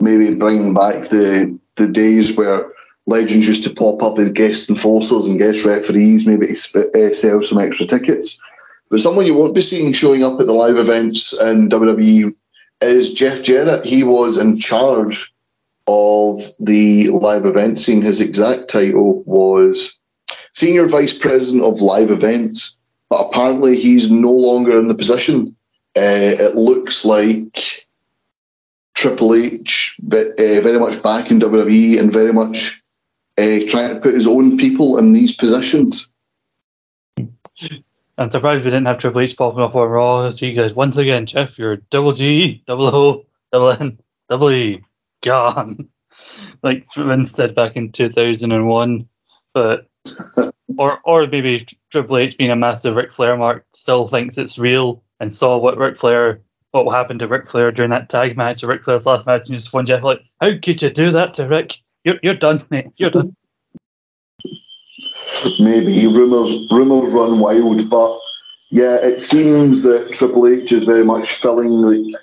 [0.00, 2.70] maybe bringing back the the days where
[3.06, 7.42] legends used to pop up as guest enforcers and guest referees, maybe to uh, sell
[7.42, 8.40] some extra tickets.
[8.90, 12.32] But someone you won't be seeing showing up at the live events in WWE
[12.80, 13.84] is Jeff Jarrett.
[13.84, 15.33] He was in charge
[15.86, 18.02] of the live event scene.
[18.02, 19.98] His exact title was
[20.52, 22.78] senior vice president of live events,
[23.10, 25.54] but apparently he's no longer in the position.
[25.96, 27.84] Uh, it looks like
[28.94, 32.80] Triple H, but uh, very much back in WWE and very much
[33.38, 36.12] uh, trying to put his own people in these positions.
[38.16, 40.30] I'm surprised we didn't have Triple H popping up on Raw.
[40.30, 44.84] So you guys, once again, Jeff, you're double G, double O, double N, double E,
[45.24, 45.88] gone,
[46.62, 49.08] like did back in two thousand and one.
[49.52, 49.88] But
[50.78, 55.02] or or maybe Triple H being a massive Ric Flair mark still thinks it's real
[55.20, 56.40] and saw what Ric Flair
[56.82, 59.54] what happened to Ric Flair during that tag match, or Ric Flair's last match, and
[59.54, 61.78] just phoned Jeff like, "How could you do that to Rick?
[62.04, 62.88] You're you're done, mate.
[62.96, 63.36] You're done."
[65.60, 68.18] Maybe rumors rumors run wild, but
[68.70, 72.18] yeah, it seems that Triple H is very much filling the.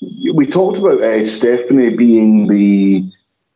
[0.00, 3.10] We talked about uh, Stephanie being the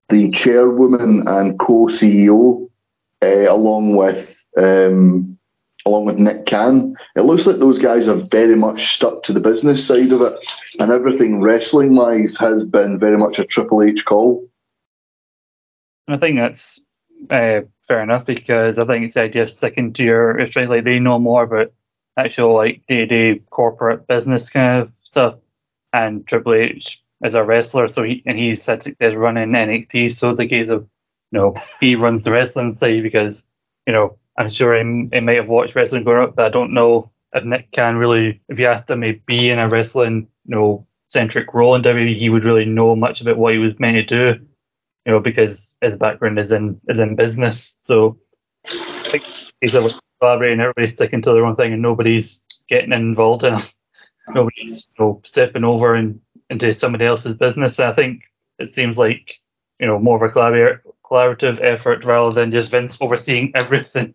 [0.08, 2.68] the chairwoman and co CEO,
[3.22, 5.38] uh, along with um,
[5.86, 6.94] along with Nick Khan.
[7.16, 10.34] It looks like those guys are very much stuck to the business side of it,
[10.78, 14.46] and everything wrestling wise has been very much a Triple H call.
[16.08, 16.80] I think that's
[17.30, 20.34] uh, fair enough because I think it's the idea of sticking to.
[20.38, 21.72] It's right, like they know more about
[22.16, 25.36] actual like day to day corporate business kind of stuff,
[25.92, 30.34] and Triple H is a wrestler, so he and he said there's running NXT, so
[30.34, 30.82] the case of
[31.32, 33.46] you know he runs the wrestling side because
[33.86, 36.72] you know I'm sure he, he might have watched wrestling growing up, but I don't
[36.72, 40.56] know if Nick can really, if you asked him to be in a wrestling, you
[40.56, 43.96] know, centric role in WWE, he would really know much about what he was meant
[43.96, 44.40] to do,
[45.04, 47.76] you know, because his background is in is in business.
[47.84, 48.18] So
[48.66, 49.24] I think
[49.60, 53.74] he's a collaborating, everybody's sticking to their own thing, and nobody's getting involved in it.
[54.34, 55.96] Nobody's you know, stepping over
[56.50, 57.78] into somebody else's business.
[57.78, 58.22] And I think
[58.58, 59.34] it seems like
[59.78, 64.14] you know more of a collaborative effort rather than just Vince overseeing everything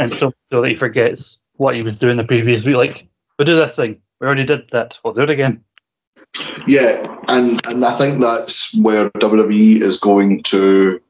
[0.00, 2.76] and so, so that he forgets what he was doing the previous week.
[2.76, 3.06] Like,
[3.38, 4.00] we'll do this thing.
[4.20, 4.98] We already did that.
[5.04, 5.62] We'll do it again.
[6.66, 11.00] Yeah, and and I think that's where WWE is going to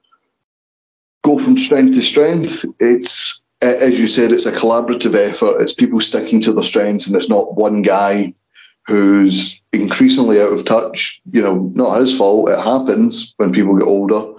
[1.23, 2.65] go from strength to strength.
[2.79, 5.61] It's as you said, it's a collaborative effort.
[5.61, 8.35] It's people sticking to their strengths, and it's not one guy
[8.87, 11.21] who's increasingly out of touch.
[11.33, 12.49] You know, not his fault.
[12.49, 14.33] It happens when people get older.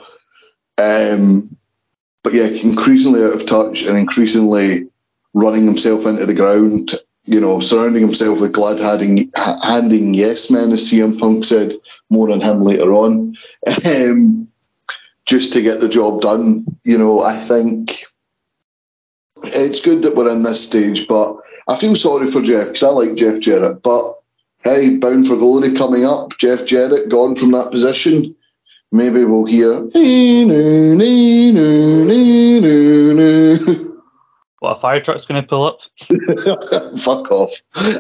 [0.78, 1.56] Um,
[2.24, 4.88] but yeah, increasingly out of touch and increasingly
[5.34, 6.92] running himself into the ground.
[7.26, 11.74] You know, surrounding himself with glad handing, handing yes men, as CM Punk said.
[12.10, 13.36] More on him later on,
[13.86, 14.48] um,
[15.28, 16.66] just to get the job done.
[16.84, 18.04] You know, I think
[19.44, 21.36] it's good that we're in this stage, but
[21.68, 23.82] I feel sorry for Jeff because I like Jeff Jarrett.
[23.84, 24.16] But
[24.64, 26.38] hey, Bound for Glory coming up.
[26.38, 28.36] Jeff Jarrett gone from that position
[28.92, 29.82] maybe we'll hear.
[34.60, 35.80] What a fire truck's going to pull up?
[37.00, 37.52] Fuck off!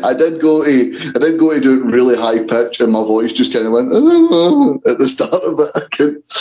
[0.04, 3.01] I did go to I did go to do it really high pitch, and my
[3.01, 3.88] voice just kind of went
[4.88, 6.23] at the start of it.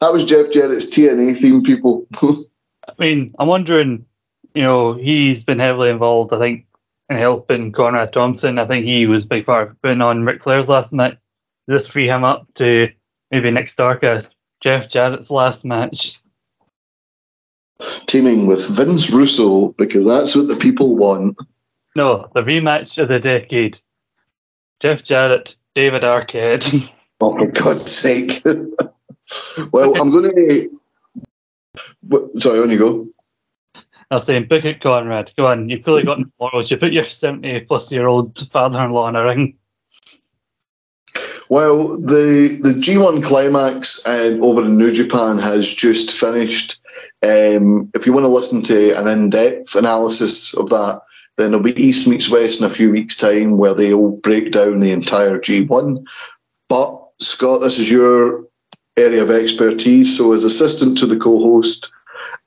[0.00, 2.06] That was Jeff Jarrett's TNA theme, people.
[2.22, 4.06] I mean, I'm wondering.
[4.54, 6.32] You know, he's been heavily involved.
[6.32, 6.66] I think
[7.08, 8.58] in helping Conrad Thompson.
[8.58, 11.18] I think he was a big part of putting on Ric Flair's last match.
[11.66, 12.88] Does this free him up to
[13.30, 16.20] maybe Nick Starrcast, Jeff Jarrett's last match.
[18.06, 21.36] Teaming with Vince Russo because that's what the people want.
[21.94, 23.80] No, the rematch of the decade.
[24.80, 26.90] Jeff Jarrett, David Arquette.
[27.20, 28.44] Oh, for God's sake.
[29.72, 30.70] well, I'm going to.
[32.36, 33.08] Sorry, on you go.
[34.10, 35.32] I was saying, book it, Conrad.
[35.36, 36.70] Go on, you've clearly got morals.
[36.70, 39.54] You put your 70 plus year old father in law in a ring.
[41.50, 46.78] Well, the the G1 climax um, over in New Japan has just finished.
[47.22, 51.00] Um, if you want to listen to an in depth analysis of that,
[51.38, 54.80] then there'll be East meets West in a few weeks' time where they'll break down
[54.80, 56.04] the entire G1.
[56.68, 58.44] But Scott, this is your
[58.98, 60.16] area of expertise.
[60.18, 61.90] So, as assistant to the co host,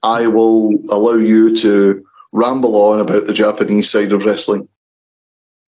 [0.04, 4.68] I will allow you to ramble on about the Japanese side of wrestling.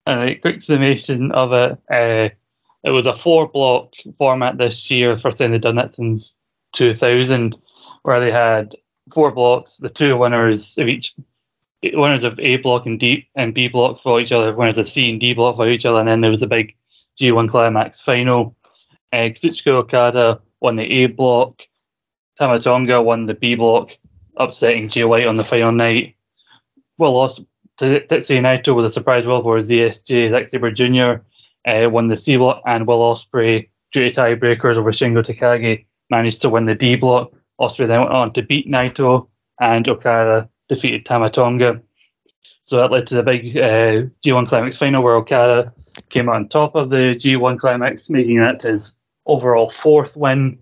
[0.07, 1.79] All right, quick summation of it.
[1.91, 2.35] Uh,
[2.85, 5.17] it was a four block format this year.
[5.17, 6.39] First time they'd done it since
[6.73, 7.57] 2000,
[8.03, 8.75] where they had
[9.13, 11.15] four blocks, the two winners of each
[11.83, 15.11] winners of A block and D and B block for each other, winners of C
[15.11, 16.75] and D block for each other, and then there was a big
[17.21, 18.57] G1 climax final.
[19.13, 21.63] Uh, Kazuchika Okada won the A block,
[22.39, 23.97] Tama Tonga won the B block,
[24.37, 26.17] upsetting Jay White on the final night.
[26.99, 27.41] Well lost
[27.79, 31.23] to Tetsuya Naito with a surprise win for ZSJ Zack Sabre Jr
[31.67, 36.43] uh, won the C block, and Will Ospreay, due to tiebreakers over Shingo Takagi, managed
[36.43, 37.33] to win the D block.
[37.61, 39.29] Ospreay then went on to beat Naito,
[39.61, 41.81] and Okada defeated Tama Tonga.
[42.65, 45.73] So that led to the big uh, G1 Climax final where Okada
[46.11, 48.95] came on top of the G1 Climax, making that his
[49.27, 50.59] overall fourth win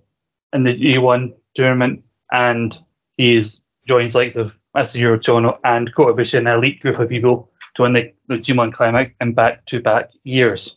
[0.52, 2.02] in the G1 tournament.
[2.32, 2.78] And
[3.20, 7.82] he's joins like the Masahiro Chono and Kota Ibushi, an elite group of people to
[7.82, 10.76] win the, the G1 Climax in back to back years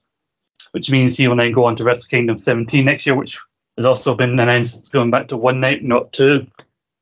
[0.73, 3.39] which means he will then go on to Wrestle Kingdom 17 next year, which
[3.77, 6.47] has also been announced it's going back to one night, not two,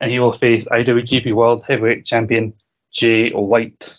[0.01, 2.54] and he will face IWGP World Heavyweight Champion
[2.91, 3.97] Jay White.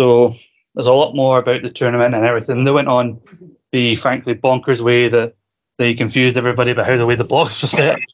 [0.00, 0.34] So
[0.74, 2.64] there's a lot more about the tournament and everything.
[2.64, 3.20] They went on
[3.70, 5.34] the frankly bonkers way that
[5.76, 7.98] they confused everybody about how the way the blocks were set.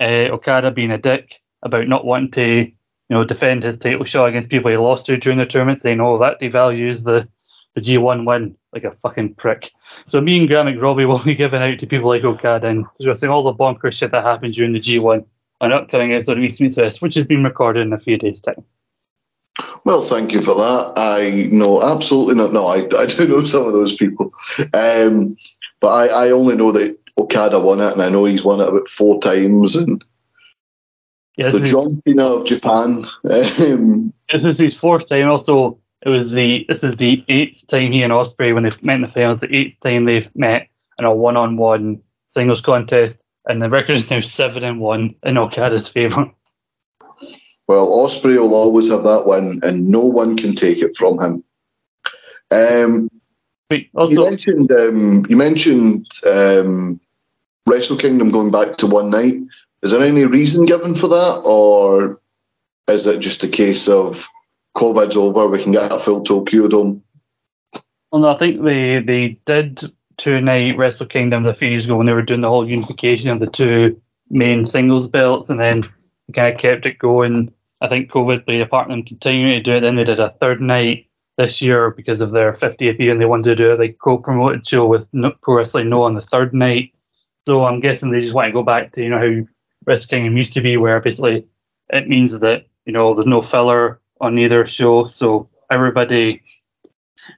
[0.00, 2.74] Uh, Okada being a dick about not wanting to, you
[3.10, 6.18] know, defend his title shot against people he lost to during the tournament, saying, "Oh,
[6.18, 7.28] that devalues the
[7.74, 9.70] the G1 win," like a fucking prick.
[10.06, 13.30] So me and Grant McRobbie will be giving out to people like Okada and discussing
[13.30, 15.24] all the bonkers shit that happened during the G1
[15.60, 18.40] on upcoming episode of East Meets West, which has been recorded in a few days'
[18.40, 18.64] time.
[19.84, 20.92] Well, thank you for that.
[20.96, 22.52] I know absolutely not.
[22.52, 24.28] No, I, I do know some of those people.
[24.74, 25.36] Um,
[25.80, 28.68] but I, I only know that Okada won it, and I know he's won it
[28.68, 29.76] about four times.
[29.76, 30.04] And
[31.38, 33.04] Yeah, the John Cena of Japan.
[33.60, 35.28] Um, this is his fourth time.
[35.28, 38.96] Also, it was the this is the eighth time he and Ospreay when they've met
[38.96, 39.38] in the finals.
[39.38, 44.20] The eighth time they've met in a one-on-one singles contest, and the record is now
[44.20, 46.28] seven and one in Okada's favour.
[47.68, 51.44] well, Ospreay will always have that win, and no one can take it from him.
[52.50, 53.08] Um,
[53.70, 56.98] Wait, you mentioned um, you mentioned um,
[57.64, 59.36] Wrestle Kingdom going back to one night.
[59.82, 62.16] Is there any reason given for that, or
[62.88, 64.28] is it just a case of
[64.76, 67.02] COVID's over, we can get a full Tokyo Dome?
[68.10, 71.96] well, no, I think they they did two night Wrestle Kingdom a few years ago
[71.96, 75.82] when they were doing the whole unification of the two main singles belts, and then
[76.26, 77.52] they kind of kept it going.
[77.80, 79.80] I think COVID played a part in them continuing to do it.
[79.80, 83.26] Then they did a third night this year because of their 50th year, and they
[83.26, 85.08] wanted to do a like co-promoted show with
[85.42, 86.92] Pro Wrestling NOAH on the third night.
[87.46, 89.46] So I'm guessing they just want to go back to you know how
[89.88, 91.46] Wrestle Kingdom used to be, where basically
[91.90, 96.42] it means that you know there's no filler on either show, so everybody,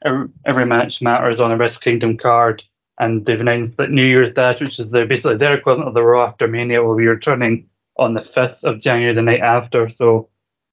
[0.05, 2.63] every, every match matters on a Wrestle Kingdom card.
[2.99, 6.03] And they've announced that New Year's Dash, which is their, basically their equivalent of the
[6.03, 9.89] Raw after Mania, will be returning on the 5th of January, the night after.
[9.89, 10.29] So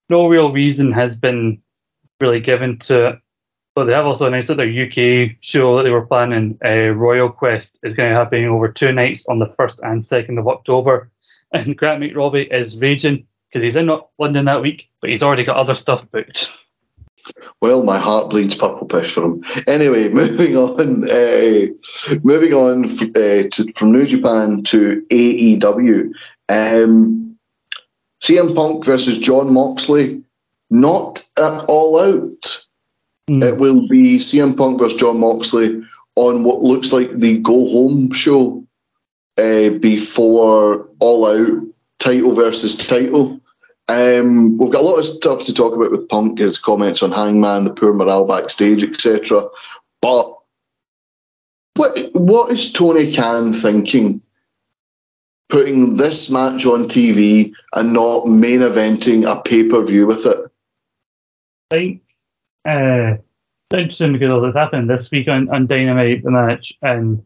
[0.09, 1.61] no real reason has been
[2.19, 3.19] really given to it.
[3.75, 7.29] But they have also announced that their UK show that they were planning, uh, Royal
[7.29, 10.47] Quest, is going to be happening over two nights on the 1st and 2nd of
[10.47, 11.11] October.
[11.53, 15.55] And Grant McRobbie is raging because he's in London that week, but he's already got
[15.55, 16.51] other stuff booked.
[17.61, 19.43] Well, my heart bleeds purple piss for him.
[19.67, 21.09] Anyway, moving on.
[21.09, 26.11] Uh, moving on uh, to, from New Japan to AEW.
[26.49, 27.37] Um,
[28.21, 30.23] CM Punk versus Jon Moxley,
[30.69, 32.67] not at all out.
[33.29, 33.43] Mm.
[33.43, 35.81] It will be CM Punk versus Jon Moxley
[36.15, 38.66] on what looks like the go home show
[39.37, 41.63] uh, before All Out
[41.99, 43.39] title versus title.
[43.89, 47.11] Um, we've got a lot of stuff to talk about with Punk, his comments on
[47.11, 49.43] Hangman, the poor morale backstage, etc.
[50.01, 50.25] But
[51.75, 54.21] what what is Tony Khan thinking?
[55.49, 60.51] Putting this match on TV and not main eventing a pay per view with it.
[61.71, 62.01] I think
[62.65, 63.17] uh,
[63.71, 67.23] it's interesting because it happened this week on, on Dynamite, the match, and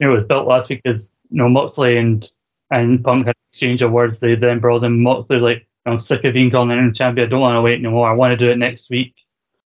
[0.00, 2.30] it was built last week because you know Moxley and
[2.70, 4.20] and Punk had exchange of words.
[4.20, 7.26] They then brought in Moxley like, I'm sick of being called an interim champion.
[7.26, 8.08] I don't want to wait anymore.
[8.08, 9.14] I want to do it next week,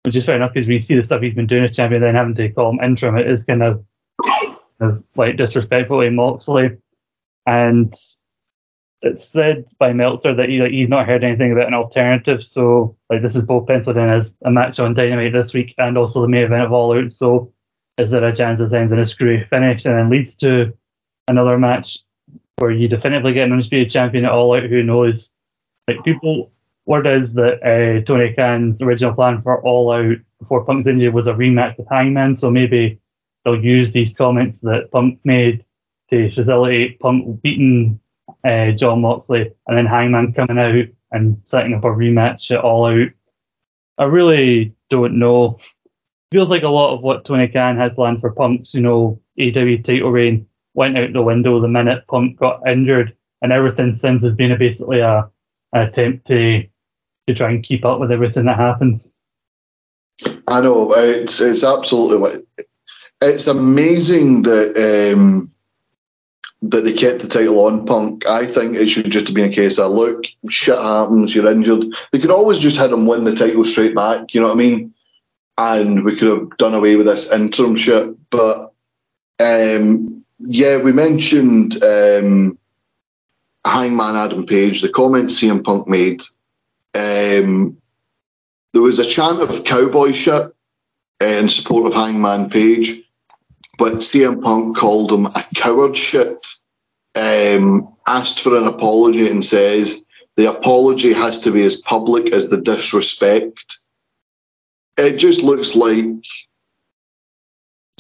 [0.05, 2.15] which is fair enough because we see the stuff he's been doing as champion, then
[2.15, 3.17] having to call him interim.
[3.17, 3.85] It is kind of,
[4.27, 6.77] kind of like disrespectful to Moxley,
[7.47, 7.95] and
[9.03, 12.45] it's said by Meltzer that he, like, he's not heard anything about an alternative.
[12.45, 15.99] So like this is both penciled in as a match on Dynamite this week and
[15.99, 17.13] also the main event of All Out.
[17.13, 17.53] So
[17.99, 20.73] is there a chance this ends in a screwy finish and then leads to
[21.29, 21.99] another match
[22.57, 24.65] where you definitively get an undisputed champion at All Out?
[24.65, 25.33] Who knows?
[25.89, 26.53] Like people,
[26.87, 31.27] word is that uh, Tony Khan's original plan for All Out before Punk's injury was
[31.27, 32.37] a rematch with Hangman.
[32.37, 33.01] So maybe
[33.45, 35.65] they'll use these comments that Punk made
[36.11, 37.99] to facilitate Punk beating
[38.45, 42.87] uh, Jon Moxley and then Hangman coming out and setting up a rematch at All
[42.87, 43.09] Out.
[43.99, 45.59] I really don't know.
[46.33, 49.77] Feels like a lot of what Tony Khan had planned for Punk's, you know, AW
[49.83, 54.35] title reign went out the window the minute Punk got injured, and everything since has
[54.35, 55.29] been a, basically a,
[55.73, 56.65] an attempt to
[57.27, 59.15] to try and keep up with everything that happens.
[60.49, 62.43] I know it's it's absolutely
[63.21, 65.49] it's amazing that um,
[66.63, 68.27] that they kept the title on Punk.
[68.29, 71.85] I think it should just have been a case of look, shit happens, you're injured.
[72.13, 74.33] They could always just had him win the title straight back.
[74.35, 74.95] You know what I mean?
[75.59, 78.15] And we could have done away with this interim shit.
[78.31, 78.73] But
[79.41, 82.59] um, yeah, we mentioned um,
[83.65, 84.83] Hangman Adam Page.
[84.83, 86.23] The comments CM Punk made.
[86.95, 87.77] Um,
[88.73, 90.51] there was a chant of cowboy shit
[91.21, 93.03] in support of Hangman Page,
[93.79, 96.47] but CM Punk called him a coward shit
[97.15, 100.05] um, asked for an apology and says
[100.37, 103.79] the apology has to be as public as the disrespect.
[104.99, 106.25] It just looks like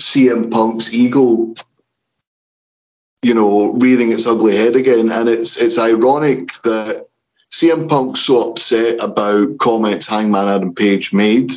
[0.00, 1.54] CM Punk's ego,
[3.22, 5.10] you know, rearing its ugly head again.
[5.10, 7.06] And it's it's ironic that
[7.50, 11.52] CM Punk's so upset about comments Hangman Adam Page made.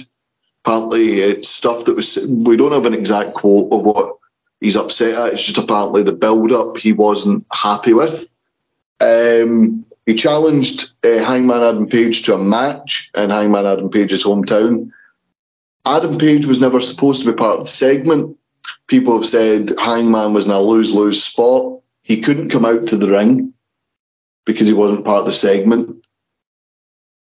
[0.64, 2.18] Apparently, it's stuff that was.
[2.30, 4.16] We don't have an exact quote of what
[4.62, 5.34] he's upset at.
[5.34, 8.28] It's just apparently the build up he wasn't happy with.
[9.02, 14.92] Um, he challenged uh, Hangman Adam Page to a match in Hangman Adam Page's hometown.
[15.86, 18.38] Adam Page was never supposed to be part of the segment.
[18.88, 21.82] People have said Hangman was in a lose lose spot.
[22.04, 23.54] He couldn't come out to the ring
[24.46, 26.06] because he wasn't part of the segment.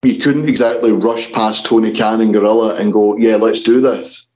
[0.03, 4.33] He couldn't exactly rush past Tony Khan and Gorilla and go, yeah, let's do this.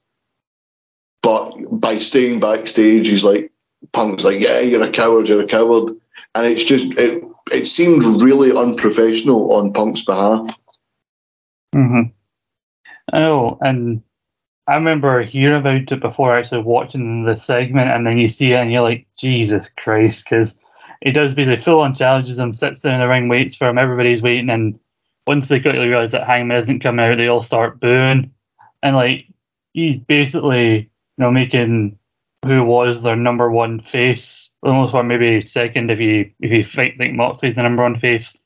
[1.23, 3.51] But by staying backstage, he's like,
[3.93, 5.91] Punk's like, yeah, you're a coward, you're a coward.
[6.35, 10.59] And it's just, it, it seemed really unprofessional on Punk's behalf.
[11.73, 12.11] Mm-hmm.
[13.13, 14.03] Oh, and
[14.67, 18.55] I remember hearing about it before actually watching the segment, and then you see it
[18.55, 20.55] and you're like, Jesus Christ, because
[21.01, 23.77] he does basically full on challenges him, sits down in the ring, waits for him,
[23.77, 24.79] everybody's waiting, and
[25.27, 28.31] once they quickly realise that Hangman isn't coming out, they all start booing.
[28.83, 29.25] And like
[29.73, 31.97] he's basically, you know, making
[32.45, 36.99] who was their number one face, almost one maybe second if you if you fight
[36.99, 38.37] like Moxley's the number one face,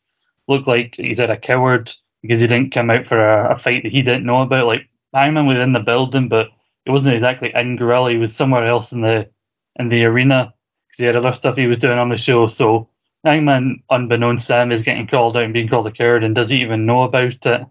[0.47, 1.91] look like he's had a coward
[2.22, 4.65] because he didn't come out for a, a fight that he didn't know about.
[4.65, 6.47] Like Hangman was in the building, but
[6.86, 8.12] it wasn't exactly in Gorilla.
[8.12, 9.30] He was somewhere else in the
[9.78, 10.53] in the arena
[10.88, 12.47] because he had other stuff he was doing on the show.
[12.47, 12.89] So
[13.24, 16.55] Hangman, unbeknownst to him, is getting called out and being called a coward and doesn't
[16.55, 17.68] even know about it.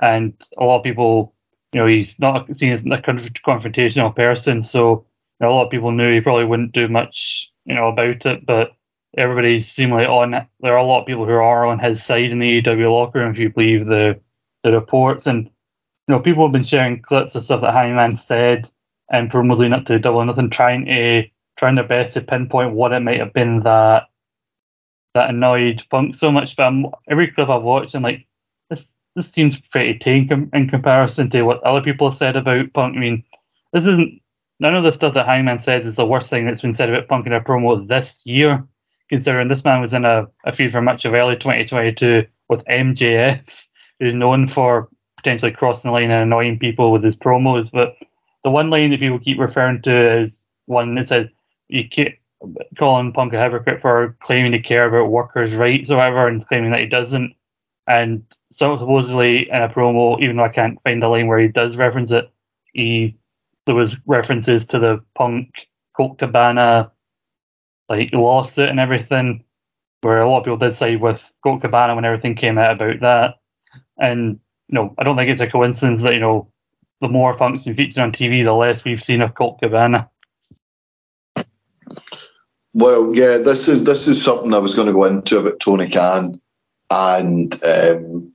[0.00, 1.34] And a lot of people,
[1.72, 4.62] you know, he's not seen as a confrontational person.
[4.62, 5.06] So
[5.40, 8.24] you know, a lot of people knew he probably wouldn't do much, you know, about
[8.26, 8.46] it.
[8.46, 8.72] But
[9.16, 10.46] everybody's seemingly on.
[10.60, 13.20] There are a lot of people who are on his side in the AEW locker
[13.20, 14.20] room, if you believe the
[14.62, 15.26] the reports.
[15.26, 15.50] And
[16.08, 18.70] you know, people have been sharing clips of stuff that Hangman said
[19.10, 21.24] and promos leading up to Double or Nothing, trying to
[21.56, 24.04] trying their best to pinpoint what it might have been that
[25.14, 26.54] that annoyed Punk so much.
[26.56, 28.26] But I'm, every clip I've watched, I'm like,
[28.70, 32.96] this this seems pretty tame com- in comparison to what other people said about Punk.
[32.96, 33.24] I mean,
[33.72, 34.20] this isn't
[34.60, 37.08] none of the stuff that Hangman says is the worst thing that's been said about
[37.08, 38.64] Punk in a promo this year,
[39.08, 43.40] considering this man was in a, a feud for much of early 2022 with MJF,
[43.98, 44.88] who's known for
[45.26, 47.68] potentially crossing the line and annoying people with his promos.
[47.72, 47.96] But
[48.44, 51.26] the one line that people keep referring to is one that says,
[51.66, 52.14] you can't,
[52.78, 56.70] calling Punk a hypocrite for claiming to care about workers' rights or whatever and claiming
[56.70, 57.34] that he doesn't.
[57.88, 58.22] And
[58.52, 61.76] so supposedly in a promo, even though I can't find a line where he does
[61.76, 62.30] reference it,
[62.72, 63.16] he
[63.64, 65.50] there was references to the Punk
[65.96, 66.92] Colt Cabana
[67.88, 69.42] like lawsuit and everything,
[70.02, 73.00] where a lot of people did side with Colt Cabana when everything came out about
[73.00, 73.34] that.
[73.98, 74.38] And
[74.68, 76.48] you know, I don't think it's a coincidence that you know
[77.00, 80.08] the more been featured on TV, the less we've seen of Colt Cabana.
[82.72, 85.88] Well, yeah, this is this is something I was going to go into about Tony
[85.88, 86.40] Khan,
[86.90, 88.32] and um,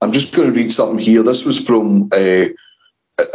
[0.00, 1.22] I'm just going to read something here.
[1.22, 2.50] This was from a,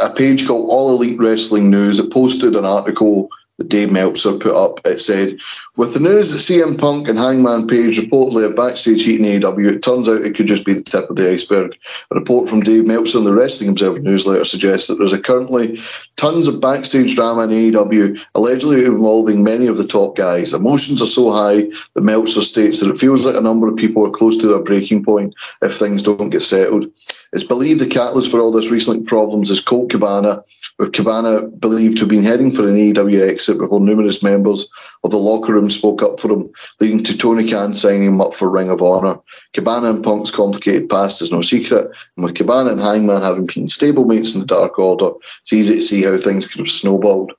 [0.02, 1.98] a page called All Elite Wrestling News.
[1.98, 3.28] It posted an article
[3.58, 4.80] that Dave Meltzer put up.
[4.84, 5.36] It said,
[5.76, 9.72] with the news that CM Punk and Hangman Page reportedly are backstage heat in AEW,
[9.72, 11.76] it turns out it could just be the tip of the iceberg.
[12.10, 15.78] A report from Dave Meltzer in the Wrestling Observer newsletter suggests that there's currently
[16.16, 20.52] tons of backstage drama in AEW, allegedly involving many of the top guys.
[20.52, 21.62] Emotions are so high
[21.94, 24.62] that Meltzer states that it feels like a number of people are close to their
[24.62, 26.90] breaking point if things don't get settled.
[27.34, 30.44] It's believed the catalyst for all this recent problems is Colt Cabana,
[30.78, 34.68] with Cabana believed to have been heading for an AEW exit before numerous members
[35.02, 36.48] of the locker room spoke up for him,
[36.80, 39.18] leading to Tony Khan signing him up for Ring of Honor.
[39.52, 43.66] Cabana and Punk's complicated past is no secret, and with Cabana and Hangman having been
[43.66, 45.10] stablemates in the Dark Order,
[45.40, 47.32] it's easy to see how things could have snowballed.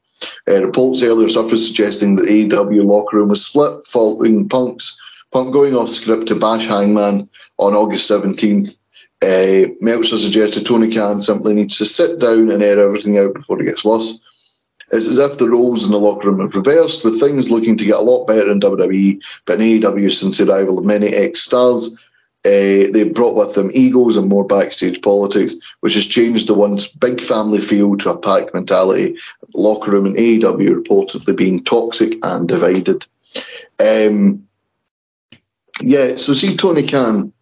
[0.46, 5.00] Uh, reports earlier surfaced suggesting that AEW locker room was split following Punk's
[5.32, 8.78] Punk going off script to bash Hangman on August 17th
[9.26, 13.60] uh, Meltzer suggested Tony Khan simply needs to sit down and air everything out before
[13.60, 14.22] it gets worse.
[14.92, 17.86] It's as if the roles in the locker room have reversed, with things looking to
[17.86, 21.96] get a lot better in WWE, but in AEW since the arrival of many ex-stars,
[22.46, 26.88] uh, they brought with them egos and more backstage politics, which has changed the once
[26.88, 29.18] big family feel to a pack mentality.
[29.54, 33.08] The locker room in AEW reportedly being toxic and divided.
[33.80, 34.48] Um,
[35.82, 37.34] yeah, so see Tony Khan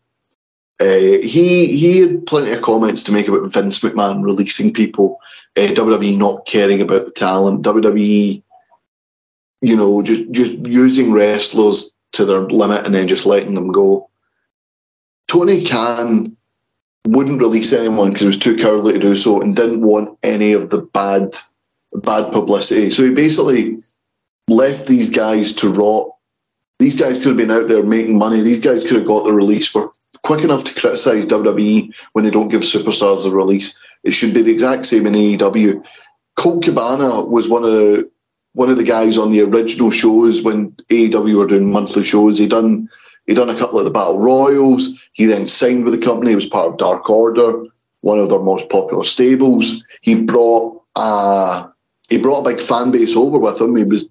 [0.83, 5.17] uh, he he had plenty of comments to make about Vince McMahon releasing people,
[5.55, 8.43] uh, WWE not caring about the talent, WWE,
[9.61, 14.09] you know, just just using wrestlers to their limit and then just letting them go.
[15.27, 16.35] Tony Khan
[17.07, 20.51] wouldn't release anyone because he was too cowardly to do so and didn't want any
[20.51, 21.33] of the bad
[21.93, 22.89] bad publicity.
[22.89, 23.77] So he basically
[24.49, 26.09] left these guys to rot.
[26.79, 28.41] These guys could have been out there making money.
[28.41, 29.93] These guys could have got the release for
[30.23, 33.79] quick enough to criticise WWE when they don't give superstars a release.
[34.03, 35.83] It should be the exact same in AEW.
[36.35, 38.09] Colt Cabana was one of the
[38.53, 42.37] one of the guys on the original shows when AEW were doing monthly shows.
[42.37, 42.89] He done
[43.27, 44.99] he done a couple of the battle royals.
[45.13, 46.31] He then signed with the company.
[46.31, 47.65] He was part of Dark Order,
[48.01, 49.83] one of their most popular stables.
[50.01, 51.67] He brought uh,
[52.09, 53.75] he brought a big fan base over with him.
[53.75, 54.07] He was,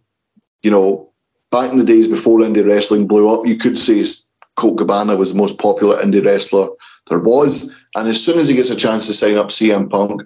[0.62, 1.10] you know,
[1.50, 4.02] back in the days before indie wrestling blew up, you could say
[4.57, 6.68] Colt Cabana was the most popular indie wrestler
[7.09, 7.74] there was.
[7.94, 10.22] And as soon as he gets a chance to sign up CM Punk,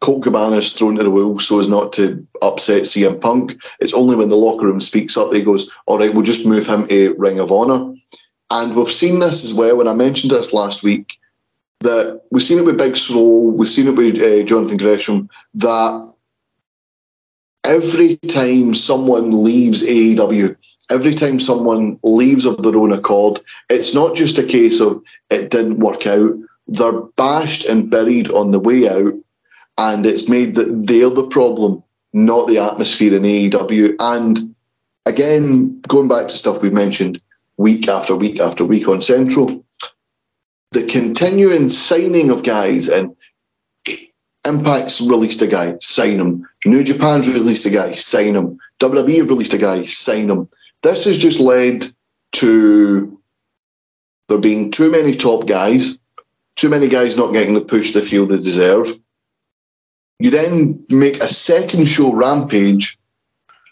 [0.00, 3.60] Colt Cabana is thrown to the wolves so as not to upset CM Punk.
[3.80, 6.46] It's only when the locker room speaks up that he goes, all right, we'll just
[6.46, 7.94] move him to Ring of Honor.
[8.50, 11.18] And we've seen this as well, and I mentioned this last week,
[11.80, 16.14] that we've seen it with Big Swole, we've seen it with uh, Jonathan Gresham, that
[17.64, 20.56] every time someone leaves AEW,
[20.90, 25.50] every time someone leaves of their own accord, it's not just a case of it
[25.50, 26.32] didn't work out.
[26.68, 29.14] They're bashed and buried on the way out,
[29.78, 31.82] and it's made that they're the problem,
[32.12, 33.94] not the atmosphere in AEW.
[34.00, 34.54] And
[35.06, 37.20] again, going back to stuff we've mentioned
[37.56, 39.64] week after week after week on Central,
[40.72, 43.14] the continuing signing of guys and
[44.46, 46.48] Impact's released a guy, sign him.
[46.64, 48.58] New Japan's released a guy, sign him.
[48.78, 50.48] WWE have released a guy, sign him.
[50.86, 51.84] This has just led
[52.34, 53.20] to
[54.28, 55.98] there being too many top guys,
[56.54, 58.92] too many guys not getting the push they feel they deserve.
[60.20, 62.98] You then make a second show Rampage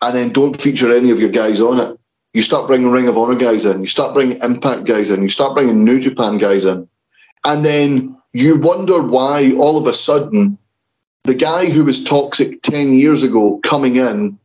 [0.03, 1.97] and then don't feature any of your guys on it.
[2.33, 5.29] You start bringing Ring of Honor guys in, you start bringing Impact guys in, you
[5.29, 6.89] start bringing New Japan guys in.
[7.45, 10.59] And then you wonder why all of a sudden
[11.23, 14.37] the guy who was toxic 10 years ago coming in,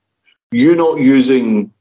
[0.52, 1.74] you not using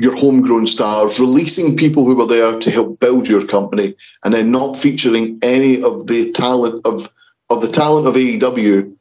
[0.00, 4.50] your homegrown stars, releasing people who were there to help build your company, and then
[4.50, 7.12] not featuring any of the talent of
[7.50, 8.94] of the talent of AEW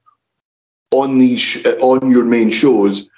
[0.91, 3.09] on these on your main shows,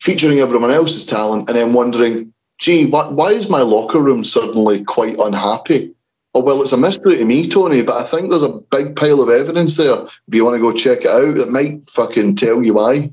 [0.00, 4.84] featuring everyone else's talent, and then wondering, gee, why, why is my locker room suddenly
[4.84, 5.94] quite unhappy?
[6.34, 9.20] Oh, well, it's a mystery to me, Tony, but I think there's a big pile
[9.20, 10.04] of evidence there.
[10.04, 13.12] If you want to go check it out, it might fucking tell you why.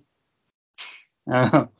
[1.32, 1.66] Uh,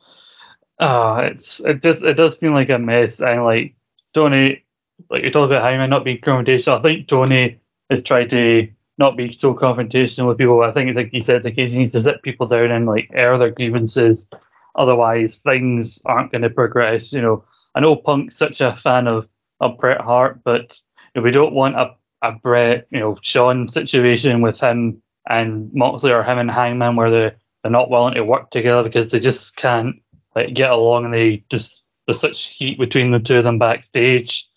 [0.80, 3.20] oh, it's it just it does seem like a mess.
[3.20, 3.74] And like
[4.14, 4.64] Tony,
[5.10, 6.78] like you talked about Hangman not being confrontational.
[6.78, 7.60] I think Tony
[7.90, 8.68] has tried to
[8.98, 10.62] not be so confrontational with people.
[10.62, 13.10] I think it's like he a case he needs to sit people down and like
[13.14, 14.28] air their grievances.
[14.74, 17.12] Otherwise, things aren't going to progress.
[17.12, 19.28] You know, I know Punk's such a fan of
[19.60, 20.80] of Bret Hart, but
[21.18, 26.12] know, we don't want a, a Bret, you know, Shawn situation with him and Moxley
[26.12, 29.56] or him and Hangman where they're, they're not willing to work together because they just
[29.56, 29.96] can't
[30.38, 34.48] like get along and they just there's such heat between the two of them backstage.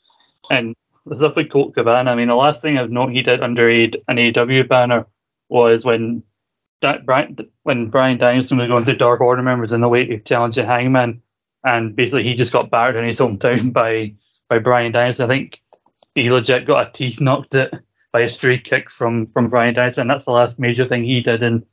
[0.49, 0.75] And
[1.05, 3.69] the stuff with Colt Cabana, I mean, the last thing I've known he did under
[3.69, 5.05] an AEW banner
[5.49, 6.23] was when
[6.81, 10.23] that Brian, when Bryan Danielson was going through Dark Order members in the way of
[10.23, 11.21] challenging Hangman,
[11.63, 14.13] and basically he just got battered in his hometown by
[14.49, 15.25] by Bryan Danielson.
[15.25, 15.61] I think
[16.15, 17.73] he legit got a teeth knocked it
[18.11, 20.07] by a straight kick from from Bryan Danielson.
[20.07, 21.65] That's the last major thing he did in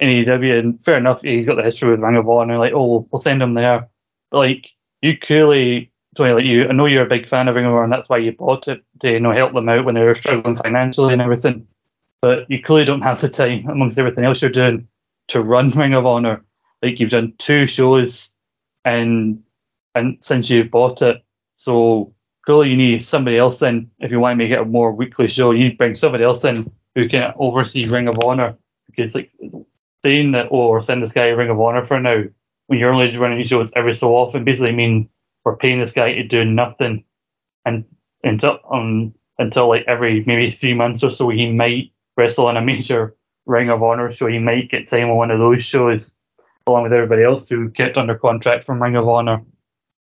[0.00, 0.58] in AEW.
[0.58, 2.58] And fair enough, he's got the history with Ring of Honor.
[2.58, 3.88] Like, oh, we'll send him there.
[4.30, 4.70] But like,
[5.02, 7.84] you clearly, Tony, like you, I know you're a big fan of Ring of Honor,
[7.84, 10.14] and that's why you bought it to you know help them out when they were
[10.14, 11.66] struggling financially and everything.
[12.22, 14.88] But you clearly don't have the time amongst everything else you're doing
[15.28, 16.44] to run Ring of Honor.
[16.82, 18.32] Like you've done two shows,
[18.84, 19.42] and
[19.94, 21.22] and since you've bought it,
[21.54, 24.92] so clearly you need somebody else in if you want to make it a more
[24.92, 25.50] weekly show.
[25.50, 29.30] You bring somebody else in who can oversee Ring of Honor because like
[30.04, 32.22] saying that oh we're send this guy Ring of Honor for now
[32.66, 35.06] when you're only running shows every so often basically means
[35.44, 37.04] we're paying this guy to do nothing
[37.64, 37.84] and
[38.22, 42.62] until um until like every maybe three months or so he might wrestle on a
[42.62, 44.26] major Ring of Honor show.
[44.26, 46.12] He might get time on one of those shows
[46.66, 49.42] along with everybody else who kept under contract from Ring of Honor.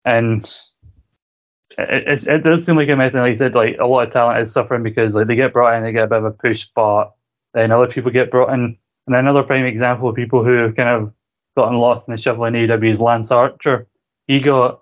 [0.06, 0.50] And
[1.78, 3.14] it, it does seem like a mess.
[3.14, 5.54] And like I said, like a lot of talent is suffering because like they get
[5.54, 7.12] brought in, they get a bit of a push, but
[7.54, 8.78] then other people get brought in.
[9.10, 11.12] And another prime example of people who have kind of
[11.58, 13.88] gotten lost in the shuffle in AEW is Lance Archer.
[14.28, 14.82] He got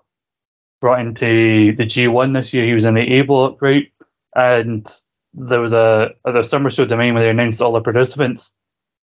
[0.82, 2.66] brought into the G1 this year.
[2.66, 3.88] He was in the A block route,
[4.36, 4.86] and
[5.32, 8.52] there was a the Summer Show domain where they announced all the participants.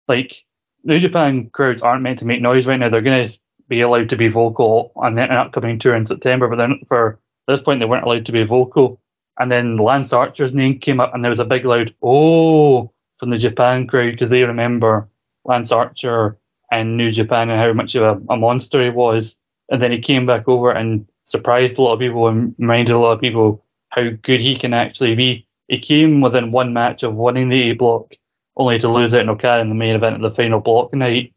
[0.07, 0.45] Like
[0.83, 2.89] New Japan crowds aren't meant to make noise right now.
[2.89, 6.57] They're going to be allowed to be vocal on the upcoming tour in September, but
[6.57, 9.01] then for this point, they weren't allowed to be vocal.
[9.39, 13.29] And then Lance Archer's name came up, and there was a big loud "Oh" from
[13.29, 15.07] the Japan crowd because they remember
[15.45, 16.37] Lance Archer
[16.71, 19.35] and New Japan and how much of a, a monster he was.
[19.69, 22.99] And then he came back over and surprised a lot of people and reminded a
[22.99, 25.47] lot of people how good he can actually be.
[25.67, 28.13] He came within one match of winning the A block,
[28.55, 31.33] only to lose out in Okada in the main event of the final block night.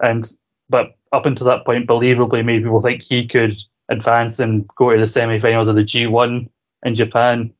[0.00, 0.26] And
[0.68, 3.56] but up until that point, believably made people think he could
[3.88, 6.48] advance and go to the semi-finals of the G1
[6.84, 7.52] in Japan.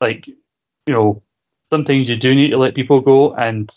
[0.00, 0.36] Like, you
[0.88, 1.22] know,
[1.70, 3.70] sometimes you do need to let people go, and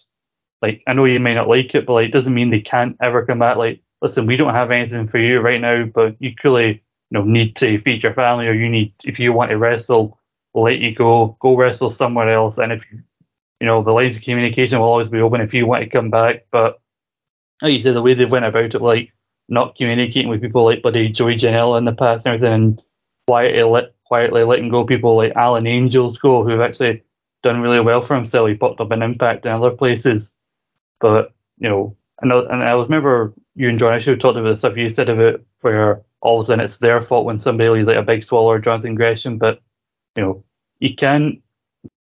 [0.62, 2.98] like I know you may not like it, but like it doesn't mean they can't
[3.02, 3.58] ever come back.
[3.58, 7.24] Like, listen, we don't have anything for you right now, but you clearly you know
[7.24, 10.20] need to feed your family, or you need if you want to wrestle,
[10.54, 13.02] we'll let you go, go wrestle somewhere else, and if you
[13.60, 16.10] you know the lines of communication will always be open if you want to come
[16.10, 16.80] back, but
[17.62, 19.14] like you said, the way they went about it, like
[19.50, 22.84] not communicating with people like bloody Joey Janela in the past and everything, and
[23.28, 27.04] quietly let quietly letting go people like Alan Angels go, who've actually
[27.44, 28.50] done really well for himself.
[28.50, 30.36] He popped up an impact in other places,
[31.00, 33.94] but you know, I and I remember you and John.
[33.94, 37.02] Have talked about the stuff you said about where all of a sudden it's their
[37.02, 39.62] fault when somebody leaves like a big Swole or Jonathan Gresham, but
[40.16, 40.44] you know,
[40.80, 41.40] you can't.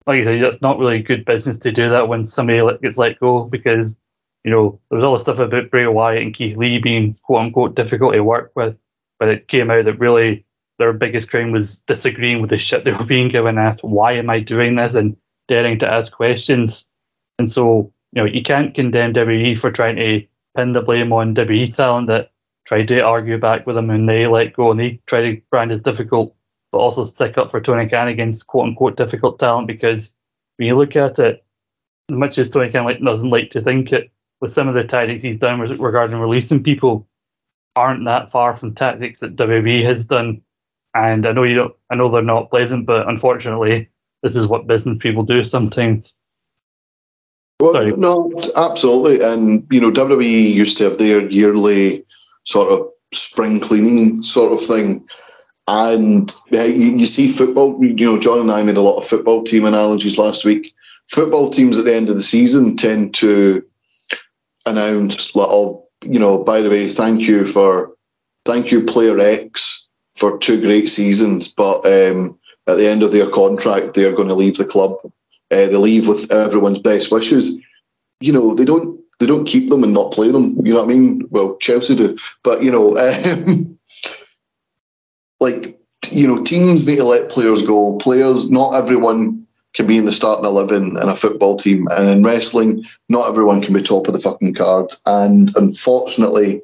[0.07, 3.21] Like you said, that's not really good business to do that when somebody gets let
[3.21, 4.01] go because
[4.45, 7.43] you know, there was all the stuff about Bray Wyatt and Keith Lee being quote
[7.43, 8.77] unquote difficult to work with,
[9.19, 10.47] but it came out that really
[10.79, 14.31] their biggest crime was disagreeing with the shit they were being given asked, why am
[14.31, 14.95] I doing this?
[14.95, 15.17] And
[15.49, 16.87] daring to ask questions.
[17.39, 20.25] And so, you know, you can't condemn WWE for trying to
[20.57, 22.31] pin the blame on WWE talent that
[22.67, 25.73] tried to argue back with them and they let go and they try to brand
[25.73, 26.35] as difficult,
[26.71, 30.15] but also stick up for Tony Khan against quote unquote difficult talent because
[30.57, 31.45] when you look at it,
[32.11, 35.23] much as Tony Khan like, doesn't like to think it, with some of the tactics
[35.23, 37.09] he's done regarding releasing people
[37.77, 40.43] aren't that far from tactics that WWE has done.
[40.95, 43.89] And I know you don't, I know they're not pleasant, but unfortunately,
[44.23, 46.17] this is what business people do sometimes.
[47.61, 47.93] Well, Sorry.
[47.93, 49.21] no, absolutely.
[49.21, 52.05] And, you know, WWE used to have their yearly
[52.45, 55.05] sort of spring cleaning sort of thing.
[55.67, 59.07] And yeah, you, you see football, you know, John and I made a lot of
[59.07, 60.73] football team analogies last week.
[61.09, 63.63] Football teams at the end of the season tend to
[64.67, 67.93] announced little, you know, by the way, thank you for,
[68.45, 71.49] thank you, player X, for two great seasons.
[71.49, 72.38] But um,
[72.69, 74.93] at the end of their contract, they're going to leave the club.
[75.51, 77.59] Uh, they leave with everyone's best wishes.
[78.21, 80.57] You know, they don't they don't keep them and not play them.
[80.65, 81.27] You know what I mean?
[81.31, 83.79] Well, Chelsea do, but you know, um,
[85.41, 85.79] like
[86.11, 87.97] you know, teams need to let players go.
[87.99, 91.87] Players, not everyone can be in the starting 11 in a football team.
[91.91, 94.93] And in wrestling, not everyone can be top of the fucking card.
[95.07, 96.63] And unfortunately,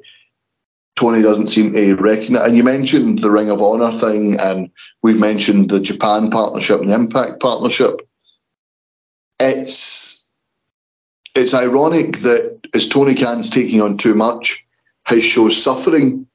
[0.95, 2.47] Tony doesn't seem to recognize.
[2.47, 4.69] And you mentioned the Ring of Honor thing, and
[5.03, 7.95] we've mentioned the Japan partnership and the Impact partnership.
[9.39, 10.31] It's
[11.35, 14.65] it's ironic that as Tony Khan's taking on too much,
[15.07, 16.25] his show's suffering.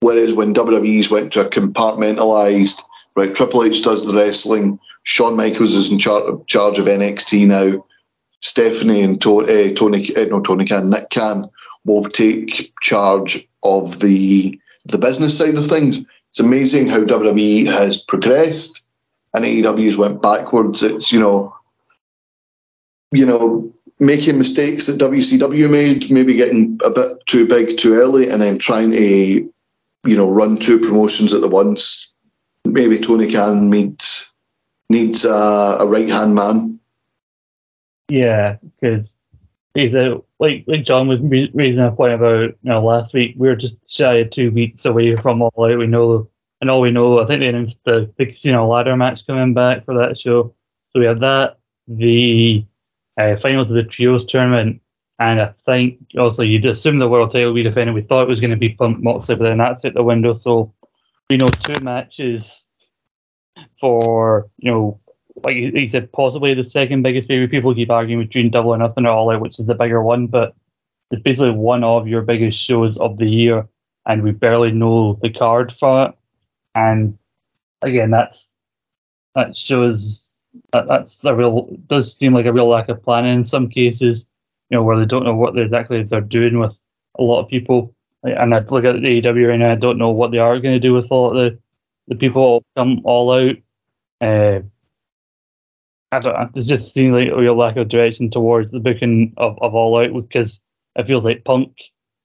[0.00, 2.80] Whereas when WWE's went to a compartmentalized,
[3.16, 7.84] right, Triple H does the wrestling, Shawn Michaels is in char- charge of NXT now.
[8.40, 11.50] Stephanie and to- uh, Tony, uh, no Tony Khan, Nick Khan
[11.84, 16.06] will take charge of the the business side of things.
[16.30, 18.86] It's amazing how WWE has progressed
[19.34, 20.82] and AEW's went backwards.
[20.82, 21.54] It's you know,
[23.12, 28.28] you know, making mistakes that WCW made, maybe getting a bit too big too early,
[28.28, 29.52] and then trying to,
[30.04, 32.14] you know, run two promotions at the once.
[32.64, 34.02] Maybe Tony Khan made
[34.88, 36.78] needs uh, a right hand man.
[38.08, 39.16] Yeah, because
[39.76, 41.20] a, like like John was
[41.54, 43.34] raising a point about you know last week.
[43.36, 45.78] We were just shy of two weeks away from all out.
[45.78, 46.28] We know,
[46.60, 49.84] and all we know, I think they announced the, the casino ladder match coming back
[49.84, 50.54] for that show.
[50.92, 52.64] So we have that, the
[53.16, 54.82] uh, final to the trios tournament,
[55.18, 57.94] and I think also you'd assume the world title be defended.
[57.94, 60.34] We thought it was going to be Punk Moxley, but then that's out the window.
[60.34, 60.74] So
[61.30, 62.66] we know two matches
[63.78, 65.00] for you know,
[65.44, 67.48] like he said, possibly the second biggest baby.
[67.48, 70.26] People keep arguing between Double or Nothing or All Out, which is the bigger one,
[70.26, 70.54] but
[71.10, 73.66] it's basically one of your biggest shows of the year,
[74.06, 76.14] and we barely know the card for it.
[76.74, 77.18] And
[77.82, 78.54] again, that's
[79.34, 80.38] that shows
[80.72, 84.26] that that's a real does seem like a real lack of planning in some cases.
[84.68, 86.80] You know, where they don't know what they exactly they're doing with
[87.18, 87.94] a lot of people.
[88.22, 90.74] And I look at the AEW right now, I don't know what they are going
[90.74, 91.58] to do with all the
[92.08, 93.56] the people come all out.
[94.20, 94.60] Uh,
[96.12, 96.56] I don't.
[96.56, 100.12] It just seems like real lack of direction towards the booking of, of All Out
[100.12, 100.60] because
[100.96, 101.72] it feels like Punk.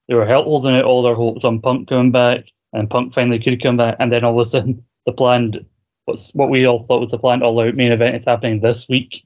[0.07, 3.61] They were holding out all their hopes on Punk coming back, and Punk finally could
[3.61, 5.63] come back, and then all of a sudden the planned
[6.05, 8.87] what's what we all thought was the planned all out main event is happening this
[8.87, 9.23] week.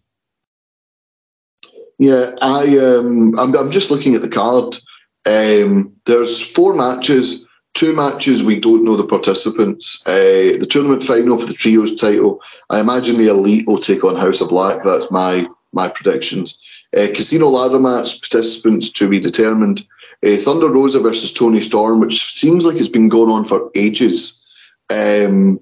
[1.98, 4.78] Yeah, I um, I'm, I'm just looking at the card.
[5.26, 10.02] Um, there's four matches, two matches we don't know the participants.
[10.08, 12.42] Uh, the tournament final for the trios title.
[12.70, 14.84] I imagine the elite will take on House of Black.
[14.84, 16.58] That's my my predictions.
[16.98, 19.86] Uh, Casino ladder match participants to be determined.
[20.26, 24.42] Uh, Thunder Rosa versus Toni Storm, which seems like it's been going on for ages.
[24.90, 25.60] Um,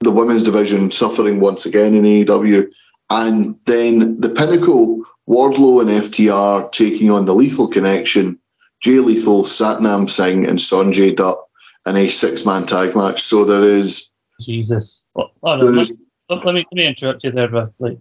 [0.00, 2.70] the women's division suffering once again in AEW.
[3.10, 8.38] And then the pinnacle, Wardlow and FTR taking on the Lethal Connection,
[8.84, 11.38] Jay Lethal, Satnam Singh, and Sonjay Dutt
[11.86, 13.22] in a six man tag match.
[13.22, 14.12] So there is.
[14.42, 15.06] Jesus.
[15.16, 15.90] Oh, oh, no, let,
[16.28, 17.98] let, me, let me interrupt you there, but like,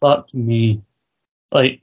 [0.00, 0.82] fuck me.
[1.52, 1.80] Like,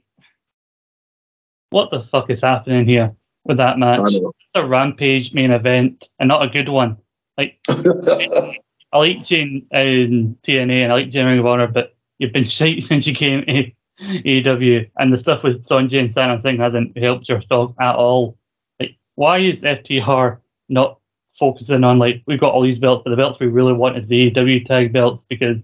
[1.70, 4.00] what the fuck is happening here with that match?
[4.04, 6.98] It's a rampage main event and not a good one.
[7.38, 11.96] Like, I like Jane um, in TNA and I like Jane Ring of Honor, but
[12.18, 13.72] you've been shite since you came to
[14.02, 18.38] AEW, and the stuff with Sonjay and Satnam Singh hasn't helped your stock at all.
[18.80, 20.38] Like, why is FTR
[20.68, 20.98] not
[21.38, 24.08] focusing on like we've got all these belts, but the belts we really want is
[24.08, 25.24] the AEW tag belts?
[25.28, 25.58] Because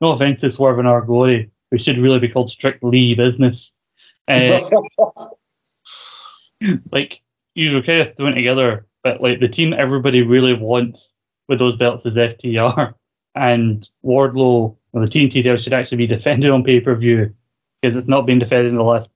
[0.00, 3.72] no offense to Swerve and our glory, we should really be called strictly business.
[4.28, 4.60] Uh,
[6.92, 7.20] like
[7.54, 11.14] you kind of thrown together, but like the team everybody really wants
[11.48, 12.94] with those belts is FTR
[13.34, 14.76] and Wardlow.
[14.92, 17.34] Well, the TNT title should actually be defended on pay per view
[17.84, 19.10] because it's not been defended in the last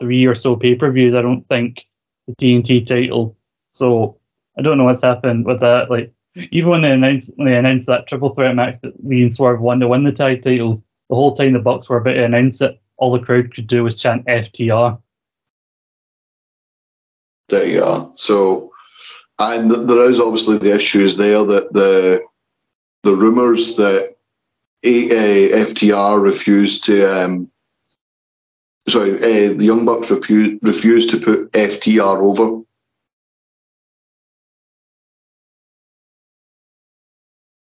[0.00, 1.14] three or so pay per views.
[1.14, 1.84] I don't think
[2.26, 3.36] the TNT title.
[3.70, 4.18] So
[4.58, 5.88] I don't know what's happened with that.
[5.88, 6.12] Like
[6.50, 9.60] even when they announced when they announced that triple threat match that Lee and Swerve
[9.60, 12.60] won to win the tag titles, the whole time the Bucks were about to announce
[12.60, 15.00] it, all the crowd could do was chant FTR.
[17.48, 18.10] There you are.
[18.14, 18.72] So,
[19.38, 22.20] and there is obviously the issues there that the
[23.04, 24.16] the rumours that
[24.82, 27.50] a, FTR refused to, um,
[28.88, 32.62] sorry, uh, the Young Bucks refu- refused to put FTR over.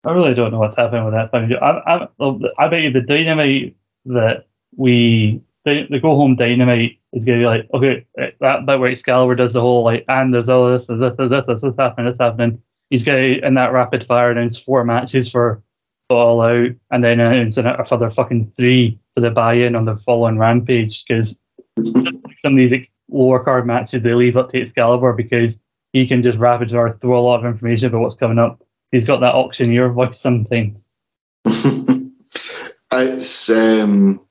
[0.03, 1.53] I really don't know what's happening with that thing.
[1.61, 3.75] I, I, I bet you the dynamite
[4.05, 8.05] that we, the, go home dynamite is going to be like, okay,
[8.39, 11.29] that bit where Excalibur does the whole like, and there's all this, there's this, there's
[11.29, 15.29] this, this, this happening, this happening he's going in that rapid fire announce four matches
[15.29, 15.61] for
[16.09, 20.37] All Out, and then announce a further fucking three for the buy-in on the following
[20.37, 21.37] Rampage because
[21.75, 25.57] some of these lower card matches they leave up to Excalibur because
[25.93, 28.61] he can just rapid fire throw a lot of information about what's coming up.
[28.91, 30.89] He's got that auctioneer voice sometimes.
[31.45, 34.21] it's um,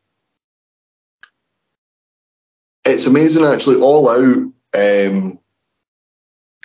[2.84, 3.76] it's amazing actually.
[3.76, 5.38] All Out um,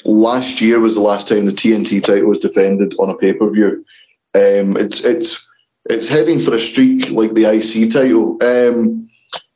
[0.05, 3.49] last year was the last time the TNT title was defended on a pay per
[3.49, 3.85] view.
[4.33, 5.49] Um, it's it's
[5.85, 8.37] it's heading for a streak like the IC title.
[8.43, 9.09] Um,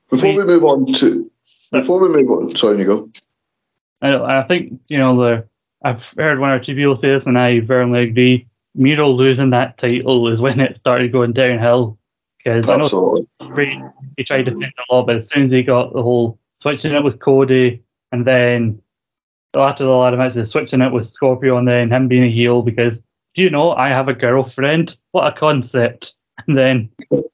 [0.09, 1.31] before we move on to
[1.71, 3.09] before we move on, sorry, you go.
[4.01, 5.47] I, I think you know the
[5.83, 8.47] I've heard one or two people say this, and I firmly agree.
[8.73, 11.97] Miro losing that title is when it started going downhill.
[12.37, 13.25] Because I know
[14.17, 16.93] he tried to defend a lot, but as soon as he got the whole switching
[16.93, 18.81] it with Cody, and then
[19.55, 22.61] after the ladder match, they're switching it with Scorpio and then him being a heel
[22.61, 23.01] because
[23.35, 24.97] do you know I have a girlfriend?
[25.11, 26.13] What a concept!
[26.47, 26.89] And then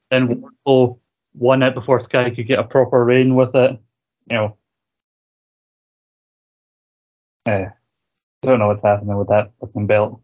[0.10, 1.00] then Wardlow
[1.36, 3.80] won it before Sky could get a proper reign with it.
[4.30, 4.58] You know,
[7.48, 7.72] I
[8.44, 10.22] don't know what's happening with that fucking belt.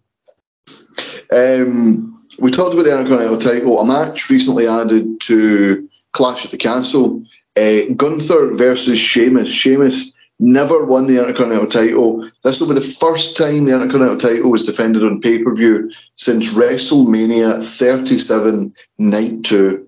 [1.33, 3.79] Um, we talked about the Intercontinental title.
[3.79, 7.23] A match recently added to Clash at the Castle.
[7.55, 9.49] Uh, Gunther versus Sheamus.
[9.49, 12.29] Sheamus never won the Intercontinental title.
[12.43, 15.91] This will be the first time the Intercontinental title was defended on pay per view
[16.15, 19.87] since WrestleMania 37 Night 2.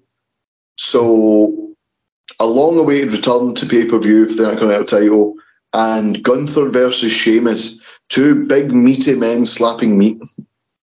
[0.78, 1.76] So,
[2.40, 5.36] a long awaited return to pay per view for the Intercontinental title.
[5.74, 10.20] And Gunther versus Sheamus, two big meaty men slapping meat.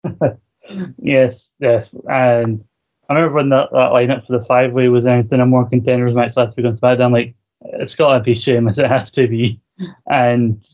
[0.99, 1.95] yes, yes.
[2.09, 2.65] And
[3.09, 5.69] I remember when that, that lineup for the five way was announced in a more
[5.69, 8.79] contenders match last week on SmackDown, like, it's got to be Sheamus.
[8.79, 9.61] It has to be.
[10.11, 10.65] And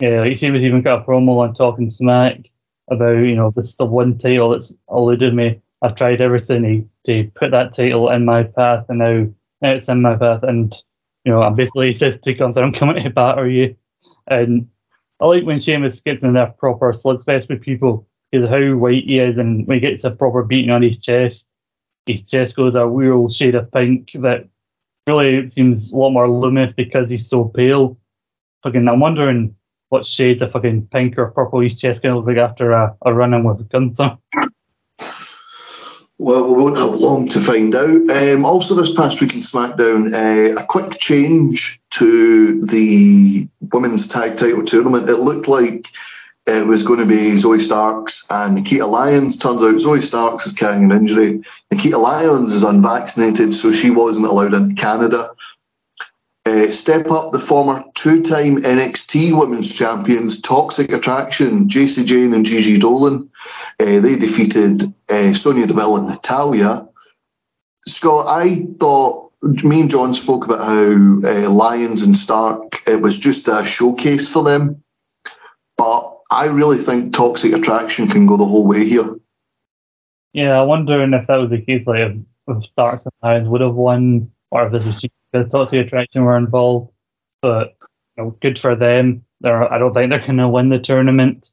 [0.00, 2.50] yeah, like Sheamus even got a promo on Talking Smack
[2.90, 5.60] about you know this the one title that's eluded me.
[5.82, 9.26] I've tried everything to, to put that title in my path, and now,
[9.62, 10.42] now it's in my path.
[10.42, 10.74] And
[11.24, 13.76] you know, I'm basically says to Gunther, "I'm coming to batter you."
[14.26, 14.68] And
[15.20, 19.18] I like when Sheamus gets in that proper slugfest with people because how white he
[19.18, 21.46] is, and when he gets a proper beating on his chest,
[22.06, 24.48] his chest goes a real shade of pink that
[25.10, 27.98] really seems a lot more luminous because he's so pale.
[28.62, 29.54] Fucking, I'm wondering
[29.88, 33.12] what shades of fucking pink or purple his chest gonna look like after a, a
[33.12, 34.16] run in with Gunther.
[36.18, 38.10] Well, we won't have long to find out.
[38.10, 44.36] Um, also, this past week in SmackDown, uh, a quick change to the women's tag
[44.36, 45.08] title tournament.
[45.08, 45.86] It looked like
[46.46, 49.36] it was going to be Zoey Starks and Nikita Lyons.
[49.36, 51.42] Turns out Zoey Starks is carrying an injury.
[51.70, 55.30] Nikita Lyons is unvaccinated, so she wasn't allowed into Canada.
[56.46, 62.78] Uh, step up the former two-time NXT Women's Champions, Toxic Attraction, Jacy Jayne and Gigi
[62.78, 63.28] Dolin.
[63.78, 64.82] Uh, they defeated
[65.12, 66.88] uh, Sonya Deville and Natalya.
[67.86, 73.18] Scott, I thought me and John spoke about how uh, Lyons and Stark it was
[73.18, 74.82] just a showcase for them,
[75.76, 79.16] but I really think Toxic Attraction can go the whole way here.
[80.32, 82.16] Yeah, I'm wondering if that was the case, like if,
[82.48, 86.36] if Starks and Lyons would have won, or if this was because Toxic Attraction were
[86.36, 86.92] involved.
[87.42, 87.74] But
[88.16, 89.24] you know, good for them.
[89.40, 91.50] They're, I don't think they're going to win the tournament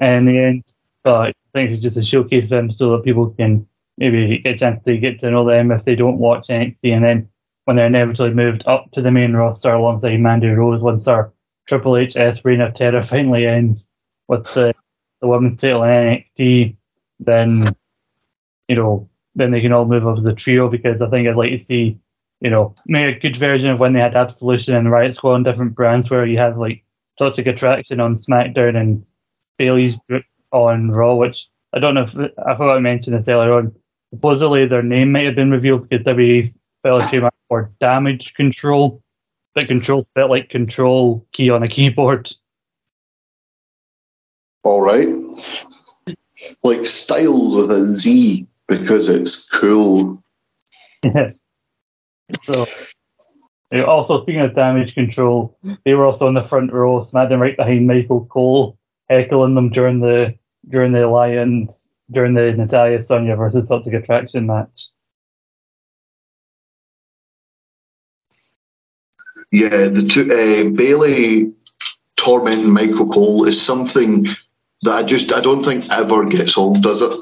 [0.00, 0.64] in the end.
[1.02, 3.66] But I think it's just a showcase for them so that people can
[3.96, 6.92] maybe get a chance to get to know them if they don't watch NXT.
[6.92, 7.28] And then
[7.64, 11.32] when they're inevitably moved up to the main roster alongside Mandy Rose, once our
[11.66, 13.88] Triple H S Reign of Terror finally ends
[14.30, 14.72] with the,
[15.20, 15.90] the women's title in
[16.38, 16.76] NXT,
[17.18, 17.64] then,
[18.68, 21.36] you know, then they can all move up as a trio because I think I'd
[21.36, 22.00] like to see
[22.40, 25.42] you know, make a good version of when they had Absolution and Riot Squad on
[25.42, 26.82] different brands where you have like
[27.18, 29.04] Toxic Attraction on SmackDown and
[29.58, 33.52] Bayley's group on Raw, which I don't know if I forgot to mention this earlier
[33.52, 33.74] on.
[34.12, 36.52] Supposedly their name might have been revealed because WWE
[36.82, 39.02] fell trademark for damage control,
[39.54, 42.32] but control felt like control key on a keyboard.
[44.62, 45.08] All right.
[46.62, 50.22] Like Styles with a Z because it's cool.
[51.02, 51.44] Yes.
[52.42, 52.66] So,
[53.86, 57.86] also speaking of damage control, they were also in the front row, smacked right behind
[57.86, 60.34] Michael Cole, heckling them during the
[60.68, 64.88] during the Lions during the Natalya Sonya versus Toxic Attraction match.
[69.52, 71.52] Yeah, the two, uh, Bayley
[72.16, 74.28] tormenting Michael Cole is something
[74.82, 77.20] that I just I don't think ever gets old, does it?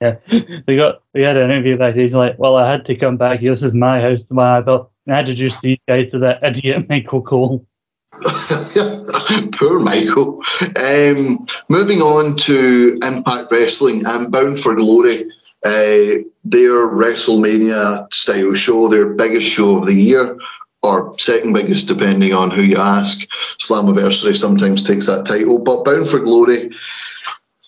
[0.00, 0.16] Yeah,
[0.66, 3.52] we got we had an interview backstage like, well, I had to come back here.
[3.52, 4.90] This is my house, my bill.
[5.06, 7.66] And I introduced these guys to that idiot Michael Cole.
[9.52, 10.42] Poor Michael.
[10.76, 15.30] Um, moving on to Impact Wrestling and Bound for Glory.
[15.64, 20.38] Uh, their WrestleMania style show, their biggest show of the year,
[20.82, 23.28] or second biggest, depending on who you ask.
[23.58, 26.70] Slammiversary sometimes takes that title, but Bound for Glory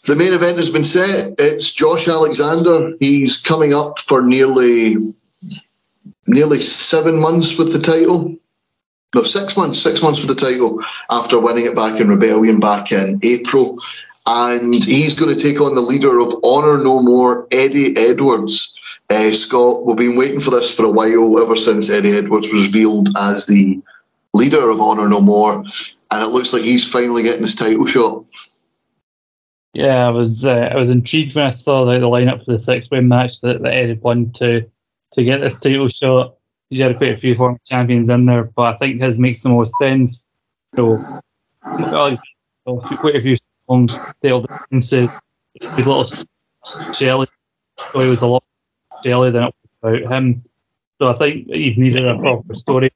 [0.06, 1.34] the main event has been set.
[1.38, 2.92] It's Josh Alexander.
[2.98, 4.96] He's coming up for nearly
[6.26, 8.36] nearly seven months with the title.
[9.14, 12.90] No, six months, six months with the title after winning it back in Rebellion back
[12.90, 13.78] in April.
[14.26, 18.74] And he's going to take on the leader of Honor No More, Eddie Edwards.
[19.12, 22.62] Uh, Scott, we've been waiting for this for a while, ever since Eddie Edwards was
[22.62, 23.78] revealed as the
[24.32, 25.62] leader of Honor No More.
[26.10, 28.24] And it looks like he's finally getting his title shot.
[29.74, 32.58] Yeah, I was uh, I was intrigued when I saw the, the lineup for the
[32.58, 34.66] six way match that, that Eddie won to
[35.12, 36.36] to get this title shot.
[36.70, 39.50] He's had quite a few former champions in there, but I think his makes the
[39.50, 40.26] most sense.
[40.74, 40.96] So,
[41.62, 42.16] well,
[42.80, 43.36] quite a few
[43.68, 43.90] long
[44.22, 45.20] tail differences.
[45.60, 46.06] His little
[46.94, 47.26] Shelly,
[47.88, 48.44] so he was a lot
[49.04, 50.44] Shelly than it was about him.
[51.00, 52.90] So I think he's needed a proper story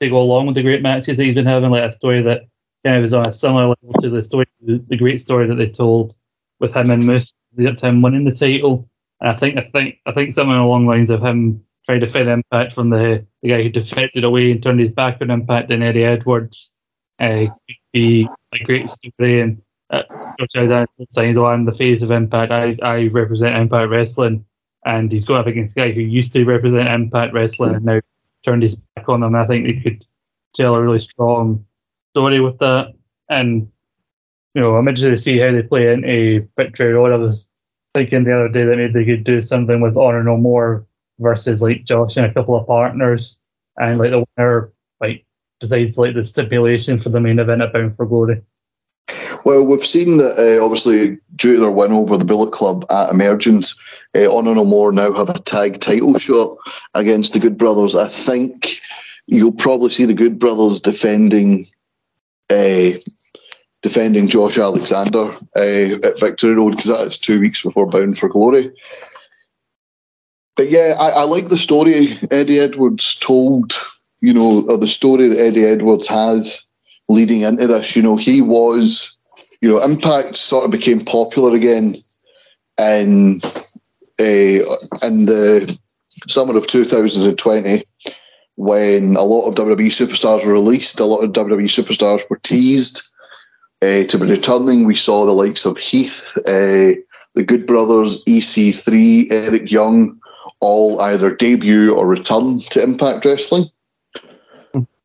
[0.00, 2.42] to go along with the great matches that he's been having, like a story that
[2.84, 5.68] kind of is on a similar level to the story, the great story that they
[5.68, 6.14] told
[6.60, 8.88] with him and Moose, the him winning the title.
[9.20, 12.06] And I think, I think, I think something along the lines of him trying to
[12.06, 15.70] defend Impact from the, the guy who defected away and turned his back on Impact
[15.70, 16.72] and Eddie Edwards
[17.20, 19.40] uh, could be a great story.
[19.40, 20.02] And uh,
[21.10, 22.50] saying, "Oh, I'm the face of Impact.
[22.50, 24.44] I, I represent Impact Wrestling."
[24.84, 28.00] And he's going up against a guy who used to represent Impact Wrestling and now
[28.44, 29.34] turned his back on them.
[29.34, 30.04] I think they could
[30.54, 31.64] tell a really strong
[32.12, 32.92] story with that.
[33.30, 33.70] And,
[34.54, 37.12] you know, I'm interested to see how they play into Victory Road.
[37.12, 37.48] I was
[37.94, 40.86] thinking the other day that maybe they could do something with Honor No More
[41.18, 43.38] versus like Josh and a couple of partners.
[43.78, 45.24] And like the winner, like,
[45.60, 48.42] decides like the stipulation for the main event at Bound for Glory.
[49.44, 53.10] Well, we've seen that uh, obviously due to their win over the Bullet Club at
[53.10, 53.78] Emergence,
[54.16, 56.56] uh, Honor No More now have a tag title shot
[56.94, 57.94] against the Good Brothers.
[57.94, 58.80] I think
[59.26, 61.66] you'll probably see the Good Brothers defending
[62.50, 62.90] uh,
[63.82, 68.30] defending Josh Alexander uh, at Victory Road because that is two weeks before Bound for
[68.30, 68.72] Glory.
[70.56, 73.72] But yeah, I, I like the story Eddie Edwards told,
[74.20, 76.64] you know, or the story that Eddie Edwards has
[77.08, 77.94] leading into this.
[77.94, 79.18] You know, he was,
[79.64, 81.96] you know, Impact sort of became popular again
[82.78, 83.40] in
[84.20, 84.60] uh,
[85.02, 85.78] in the
[86.28, 87.82] summer of 2020
[88.56, 93.00] when a lot of WWE superstars were released, a lot of WWE superstars were teased
[93.80, 94.84] uh, to be returning.
[94.84, 97.00] We saw the likes of Heath, uh,
[97.34, 100.20] the Good Brothers, EC3, Eric Young,
[100.60, 103.64] all either debut or return to Impact Wrestling.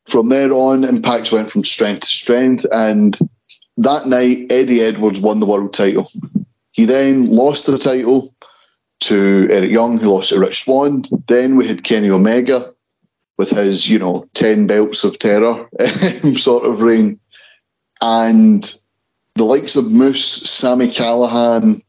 [0.05, 3.17] From there on, Impact went from strength to strength, and
[3.79, 6.09] that night, Eddie Edwards won the world title.
[6.71, 8.33] He then lost the title
[9.01, 11.05] to Eric Young, who lost to Rich Swann.
[11.27, 12.73] Then we had Kenny Omega
[13.37, 15.69] with his, you know, 10 belts of terror
[16.35, 17.19] sort of reign.
[18.01, 18.71] And
[19.35, 21.81] the likes of Moose, Sami Callihan,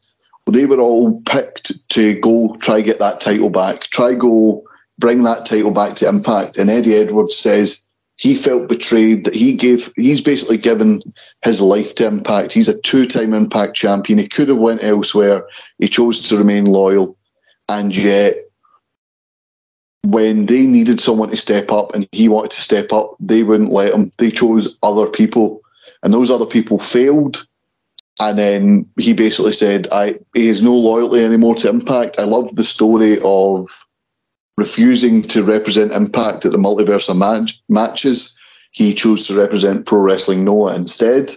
[0.47, 4.62] they were all picked to go try get that title back, try go
[4.99, 6.57] bring that title back to Impact.
[6.57, 7.86] And Eddie Edwards says
[8.20, 11.00] he felt betrayed that he gave he's basically given
[11.42, 12.52] his life to Impact.
[12.52, 14.18] He's a two-time Impact champion.
[14.18, 15.46] He could have went elsewhere.
[15.78, 17.16] He chose to remain loyal,
[17.70, 18.34] and yet
[20.02, 23.72] when they needed someone to step up and he wanted to step up, they wouldn't
[23.72, 24.12] let him.
[24.18, 25.62] They chose other people,
[26.02, 27.46] and those other people failed.
[28.18, 32.54] And then he basically said, "I he has no loyalty anymore to Impact." I love
[32.54, 33.70] the story of
[34.61, 38.38] refusing to represent Impact at the multiverse match, matches.
[38.72, 41.30] He chose to represent Pro Wrestling NOAH instead.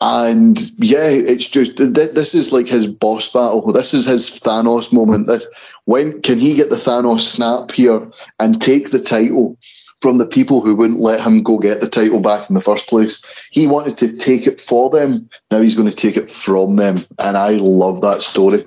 [0.00, 3.72] And yeah, it's just this is like his boss battle.
[3.72, 5.26] This is his Thanos moment.
[5.26, 5.46] This
[5.84, 8.06] when can he get the Thanos snap here
[8.38, 9.56] and take the title
[10.00, 12.88] from the people who wouldn't let him go get the title back in the first
[12.88, 13.24] place?
[13.50, 15.26] He wanted to take it for them.
[15.50, 18.66] Now he's going to take it from them, and I love that story.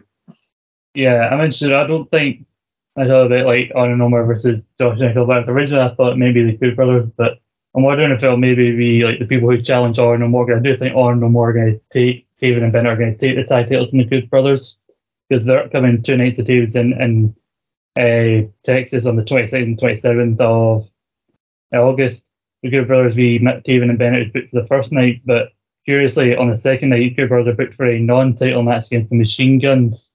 [0.95, 2.47] Yeah, I mentioned I don't think
[3.00, 5.47] I thought about like Honor No More versus Josh Nickelback.
[5.47, 7.39] Originally, I thought maybe the Coup brothers, but
[7.74, 10.54] I'm wondering if it'll maybe be like the people who challenge Honor No More.
[10.54, 13.18] I do think Honor No More are going to take Taven and Bennett are going
[13.18, 14.78] to take the tag titles from the Good brothers
[15.30, 17.36] because they're coming two nights of Taves in in
[17.97, 20.89] uh, Texas on the 26th and 27th of
[21.74, 22.26] August.
[22.64, 25.54] The Good brothers v Taven and Bennett is booked for the first night, but
[25.86, 29.18] curiously on the second night, Good brothers are booked for a non-title match against the
[29.18, 30.14] Machine Guns,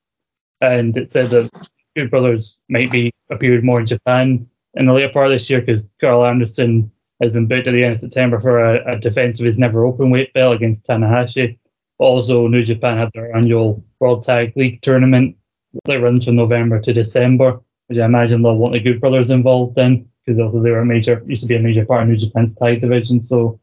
[0.60, 5.12] and it said that Good brothers might be appeared more in Japan in the later
[5.12, 6.90] part of this year because Karl Anderson
[7.22, 9.84] has been booked at the end of September for a, a defense of his never
[9.84, 11.58] open weight belt against Tanahashi.
[11.98, 15.36] Also, New Japan had their annual World Tag League tournament
[15.84, 19.78] that runs from November to December, which I imagine they'll want the Good Brothers involved
[19.78, 22.16] in because also they were a major, used to be a major part of New
[22.16, 23.22] Japan's tag division.
[23.22, 23.60] So,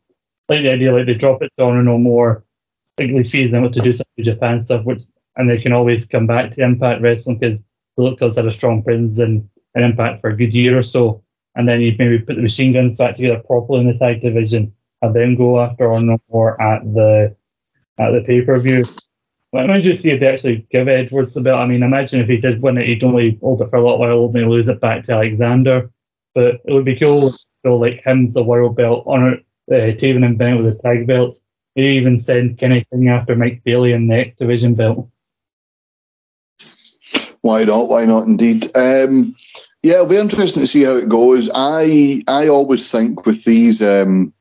[0.48, 2.46] like the idea, like they drop it down and No More,
[2.98, 5.04] I think Big fees them to do some New Japan stuff, which
[5.38, 7.64] and they can always come back to Impact Wrestling because
[8.18, 11.24] Club's had a strong presence and an Impact for a good year or so
[11.56, 14.74] and then you'd maybe put the machine guns back together properly in the tag division,
[15.02, 17.36] and then go after Honor No More at the
[18.00, 18.86] at the pay per view.
[19.54, 21.60] Let me just see if they actually give Edwards the belt.
[21.60, 24.00] I mean, imagine if he did win it, he'd only hold it for a little
[24.00, 25.92] while, only lose it back to Alexander.
[26.34, 27.34] But it would be cool
[27.66, 29.40] to like him the world belt on uh,
[29.70, 31.46] Taven and Bennett with the tag belts.
[31.76, 35.10] Maybe even send Kenny King after Mike Bailey in the X Division belt.
[37.42, 37.90] Why not?
[37.90, 38.28] Why not?
[38.28, 38.66] Indeed.
[38.76, 39.36] Um,
[39.84, 41.50] yeah, it'll be interesting to see how it goes.
[41.54, 44.32] I I always think with these um,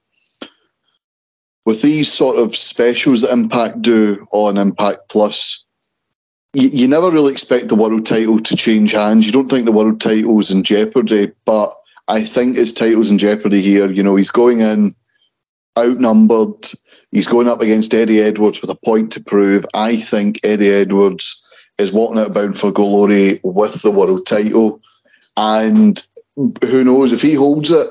[1.64, 5.66] with these sort of specials that Impact do on Impact Plus,
[6.52, 9.24] you, you never really expect the world title to change hands.
[9.24, 11.72] You don't think the world title's in jeopardy, but
[12.08, 13.90] I think his title's in jeopardy here.
[13.90, 14.94] You know, he's going in
[15.78, 16.70] outnumbered.
[17.12, 19.64] He's going up against Eddie Edwards with a point to prove.
[19.72, 21.40] I think Eddie Edwards
[21.80, 24.80] is walking out bound for glory with the world title.
[25.36, 26.04] And
[26.36, 27.88] who knows if he holds it,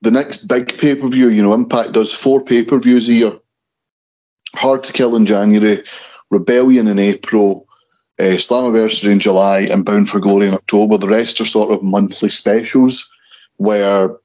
[0.00, 3.12] the next big pay per view, you know, Impact does four pay per views a
[3.12, 3.32] year.
[4.54, 5.82] Hard to Kill in January,
[6.30, 7.66] Rebellion in April,
[8.18, 10.96] uh, Slammiversary in July, and Bound for Glory in October.
[10.96, 13.10] The rest are sort of monthly specials
[13.56, 14.16] where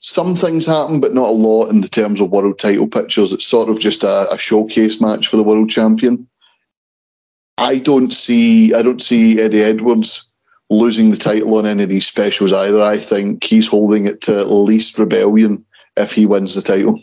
[0.00, 3.32] some things happen, but not a lot in the terms of world title pictures.
[3.32, 6.26] It's sort of just a, a showcase match for the world champion.
[7.58, 10.32] I don't see I don't see Eddie Edwards
[10.70, 12.80] losing the title on any of these specials either.
[12.80, 15.64] I think he's holding it to at least Rebellion
[15.96, 17.00] if he wins the title.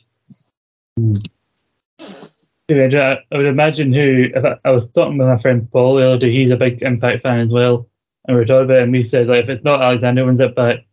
[2.69, 6.17] I would imagine who, if I, I, was talking with my friend Paul the other
[6.19, 7.87] day, he's a big Impact fan as well.
[8.27, 10.55] And we were talking about it, and said, like, if it's not Alexander wins it,
[10.55, 10.83] but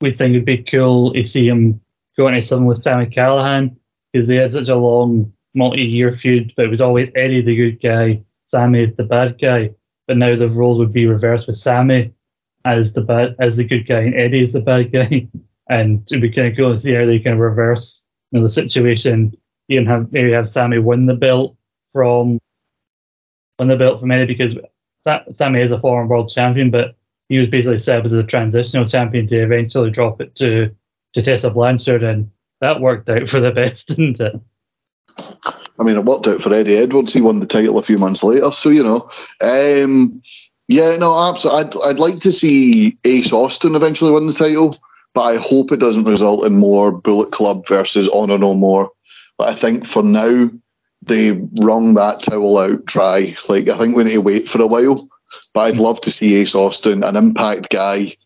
[0.00, 1.80] we think it'd be cool to see him
[2.16, 3.74] go into something with Sami Callihan
[4.12, 7.56] because they had such a long multi year feud, but it was always Eddie the
[7.56, 9.70] good guy, Sami is the bad guy
[10.08, 12.12] but now the roles would be reversed with Sami
[12.64, 15.28] as the bad as the good guy and Eddie is the bad guy,
[15.68, 18.50] and it'd be kind of cool to see how they can reverse you know, the
[18.50, 19.36] situation.
[19.68, 21.56] You can have maybe have Sami win the belt
[21.92, 22.38] from
[23.58, 24.56] win the belt from Eddie because
[25.32, 26.96] Sami is a former world champion, but
[27.28, 30.74] he was basically set up as a transitional champion to eventually drop it to
[31.14, 32.30] to Tessa Blanchard, and
[32.62, 34.40] that worked out for the best, didn't it?
[35.78, 37.12] I mean, it worked out for Eddie Edwards.
[37.12, 39.08] He won the title a few months later, so you know.
[39.40, 40.20] Um,
[40.66, 41.80] yeah, no, absolutely.
[41.82, 44.76] I'd, I'd like to see Ace Austin eventually win the title,
[45.14, 48.90] but I hope it doesn't result in more Bullet Club versus Honor No More.
[49.38, 50.50] But I think for now,
[51.02, 53.34] they wrung that towel out dry.
[53.48, 55.08] Like, I think we need to wait for a while.
[55.54, 58.16] But I'd love to see Ace Austin, an impact guy,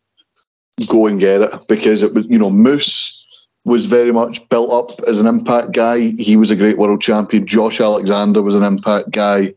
[0.88, 3.21] go and get it because it was, you know, Moose
[3.64, 6.12] was very much built up as an impact guy.
[6.18, 7.46] He was a great world champion.
[7.46, 9.54] Josh Alexander was an impact guy.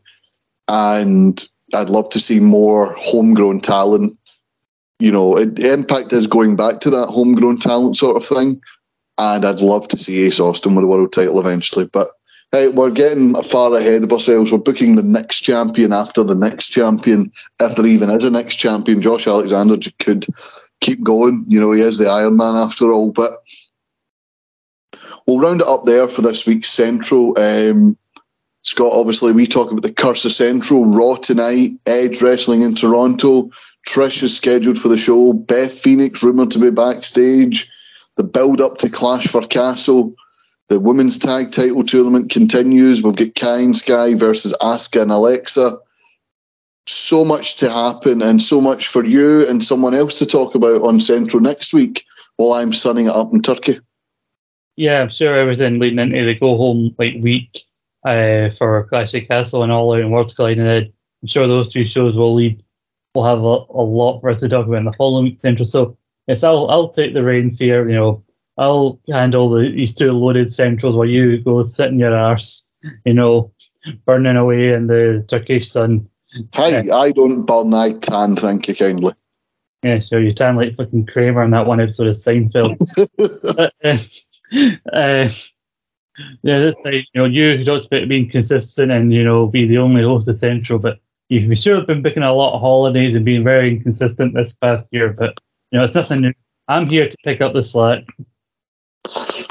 [0.68, 1.44] And
[1.74, 4.16] I'd love to see more homegrown talent.
[4.98, 8.60] You know, it, Impact is going back to that homegrown talent sort of thing.
[9.18, 11.86] And I'd love to see Ace Austin with a world title eventually.
[11.92, 12.08] But
[12.52, 14.52] hey, we're getting far ahead of ourselves.
[14.52, 18.56] We're booking the next champion after the next champion, if there even is a next
[18.56, 19.02] champion.
[19.02, 20.26] Josh Alexander could
[20.80, 21.44] keep going.
[21.48, 23.10] You know, he is the Iron Man after all.
[23.10, 23.42] But
[25.26, 27.38] we'll round it up there for this week's Central.
[27.38, 27.96] Um,
[28.62, 33.50] Scott, obviously, we talk about the Curse of Central, Raw tonight, Edge wrestling in Toronto,
[33.86, 37.70] Trish is scheduled for the show, Beth Phoenix rumoured to be backstage,
[38.16, 40.14] the build up to Clash for Castle,
[40.68, 43.02] the women's tag title tournament continues.
[43.02, 45.78] We've got Kai Sky versus Asuka and Alexa.
[46.88, 50.82] So much to happen, and so much for you and someone else to talk about
[50.82, 52.04] on Central next week
[52.36, 53.78] while I'm sunning it up in Turkey.
[54.76, 57.64] Yeah, I'm sure everything leading into the go home like week
[58.04, 60.66] uh, for Classic Castle and All Out and Worlds Colliding.
[60.66, 62.62] I'm sure those two shows will lead.
[63.14, 65.66] We'll have a, a lot for us to talk about in the following week central.
[65.66, 65.96] So
[66.26, 67.88] yes, I'll I'll take the reins here.
[67.88, 68.24] You know,
[68.58, 72.66] I'll handle the, these two loaded centrals while you go sit in your arse.
[73.04, 73.52] You know,
[74.04, 76.08] burning away in the Turkish sun.
[76.54, 77.72] Hi, uh, I don't burn.
[77.72, 78.36] I tan.
[78.36, 79.14] Thank you kindly.
[79.82, 80.20] Yeah, sure.
[80.20, 82.76] You tan like fucking Kramer in that one episode of Seinfeld.
[83.56, 83.98] but, uh,
[84.52, 85.28] uh,
[86.42, 86.72] yeah.
[86.84, 90.38] You know, you talked about being consistent and you know be the only host of
[90.38, 94.54] Central, but you've sure been booking a lot of holidays and being very inconsistent this
[94.54, 95.12] past year.
[95.12, 95.34] But
[95.70, 96.32] you know, it's nothing new.
[96.68, 98.04] I'm here to pick up the slack.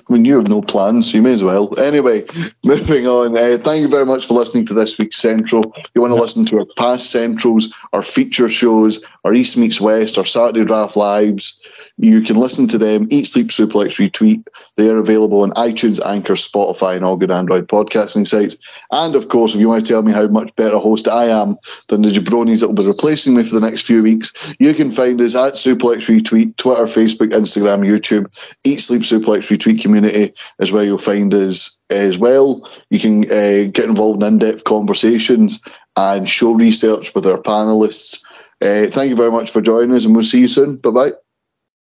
[0.07, 1.77] I mean, you have no plans, so you may as well.
[1.79, 2.25] Anyway,
[2.63, 3.37] moving on.
[3.37, 5.73] Uh, thank you very much for listening to this week's Central.
[5.77, 9.81] If you want to listen to our past Centrals, our feature shows, our East Meets
[9.81, 11.59] West, our Saturday Draft Lives.
[11.97, 14.45] You can listen to them, Eat, Sleep, Suplex, Retweet.
[14.75, 18.55] They are available on iTunes, Anchor, Spotify, and all good Android podcasting sites.
[18.91, 21.57] And of course, if you want to tell me how much better host I am
[21.87, 24.91] than the jabronis that will be replacing me for the next few weeks, you can
[24.91, 28.27] find us at Suplex Retweet, Twitter, Facebook, Instagram, YouTube,
[28.63, 32.69] Eat, Sleep, Suplex, Retweet community is where you'll find us as well.
[32.89, 35.63] You can uh, get involved in in-depth conversations
[35.95, 38.21] and show research with our panelists.
[38.61, 40.77] Uh, thank you very much for joining us, and we'll see you soon.
[40.77, 41.11] Bye bye.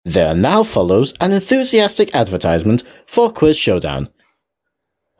[0.05, 4.09] There now follows an enthusiastic advertisement for Quiz Showdown.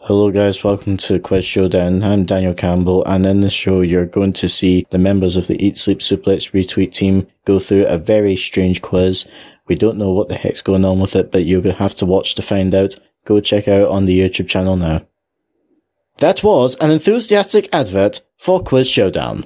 [0.07, 2.03] Hello guys, welcome to Quiz Showdown.
[2.03, 5.65] I'm Daniel Campbell and in this show you're going to see the members of the
[5.65, 9.25] Eat Sleep Suplex retweet team go through a very strange quiz.
[9.67, 11.95] We don't know what the heck's going on with it, but you're going to have
[11.95, 12.95] to watch to find out.
[13.25, 15.05] Go check out on the YouTube channel now.
[16.17, 19.41] That was an enthusiastic advert for Quiz Showdown.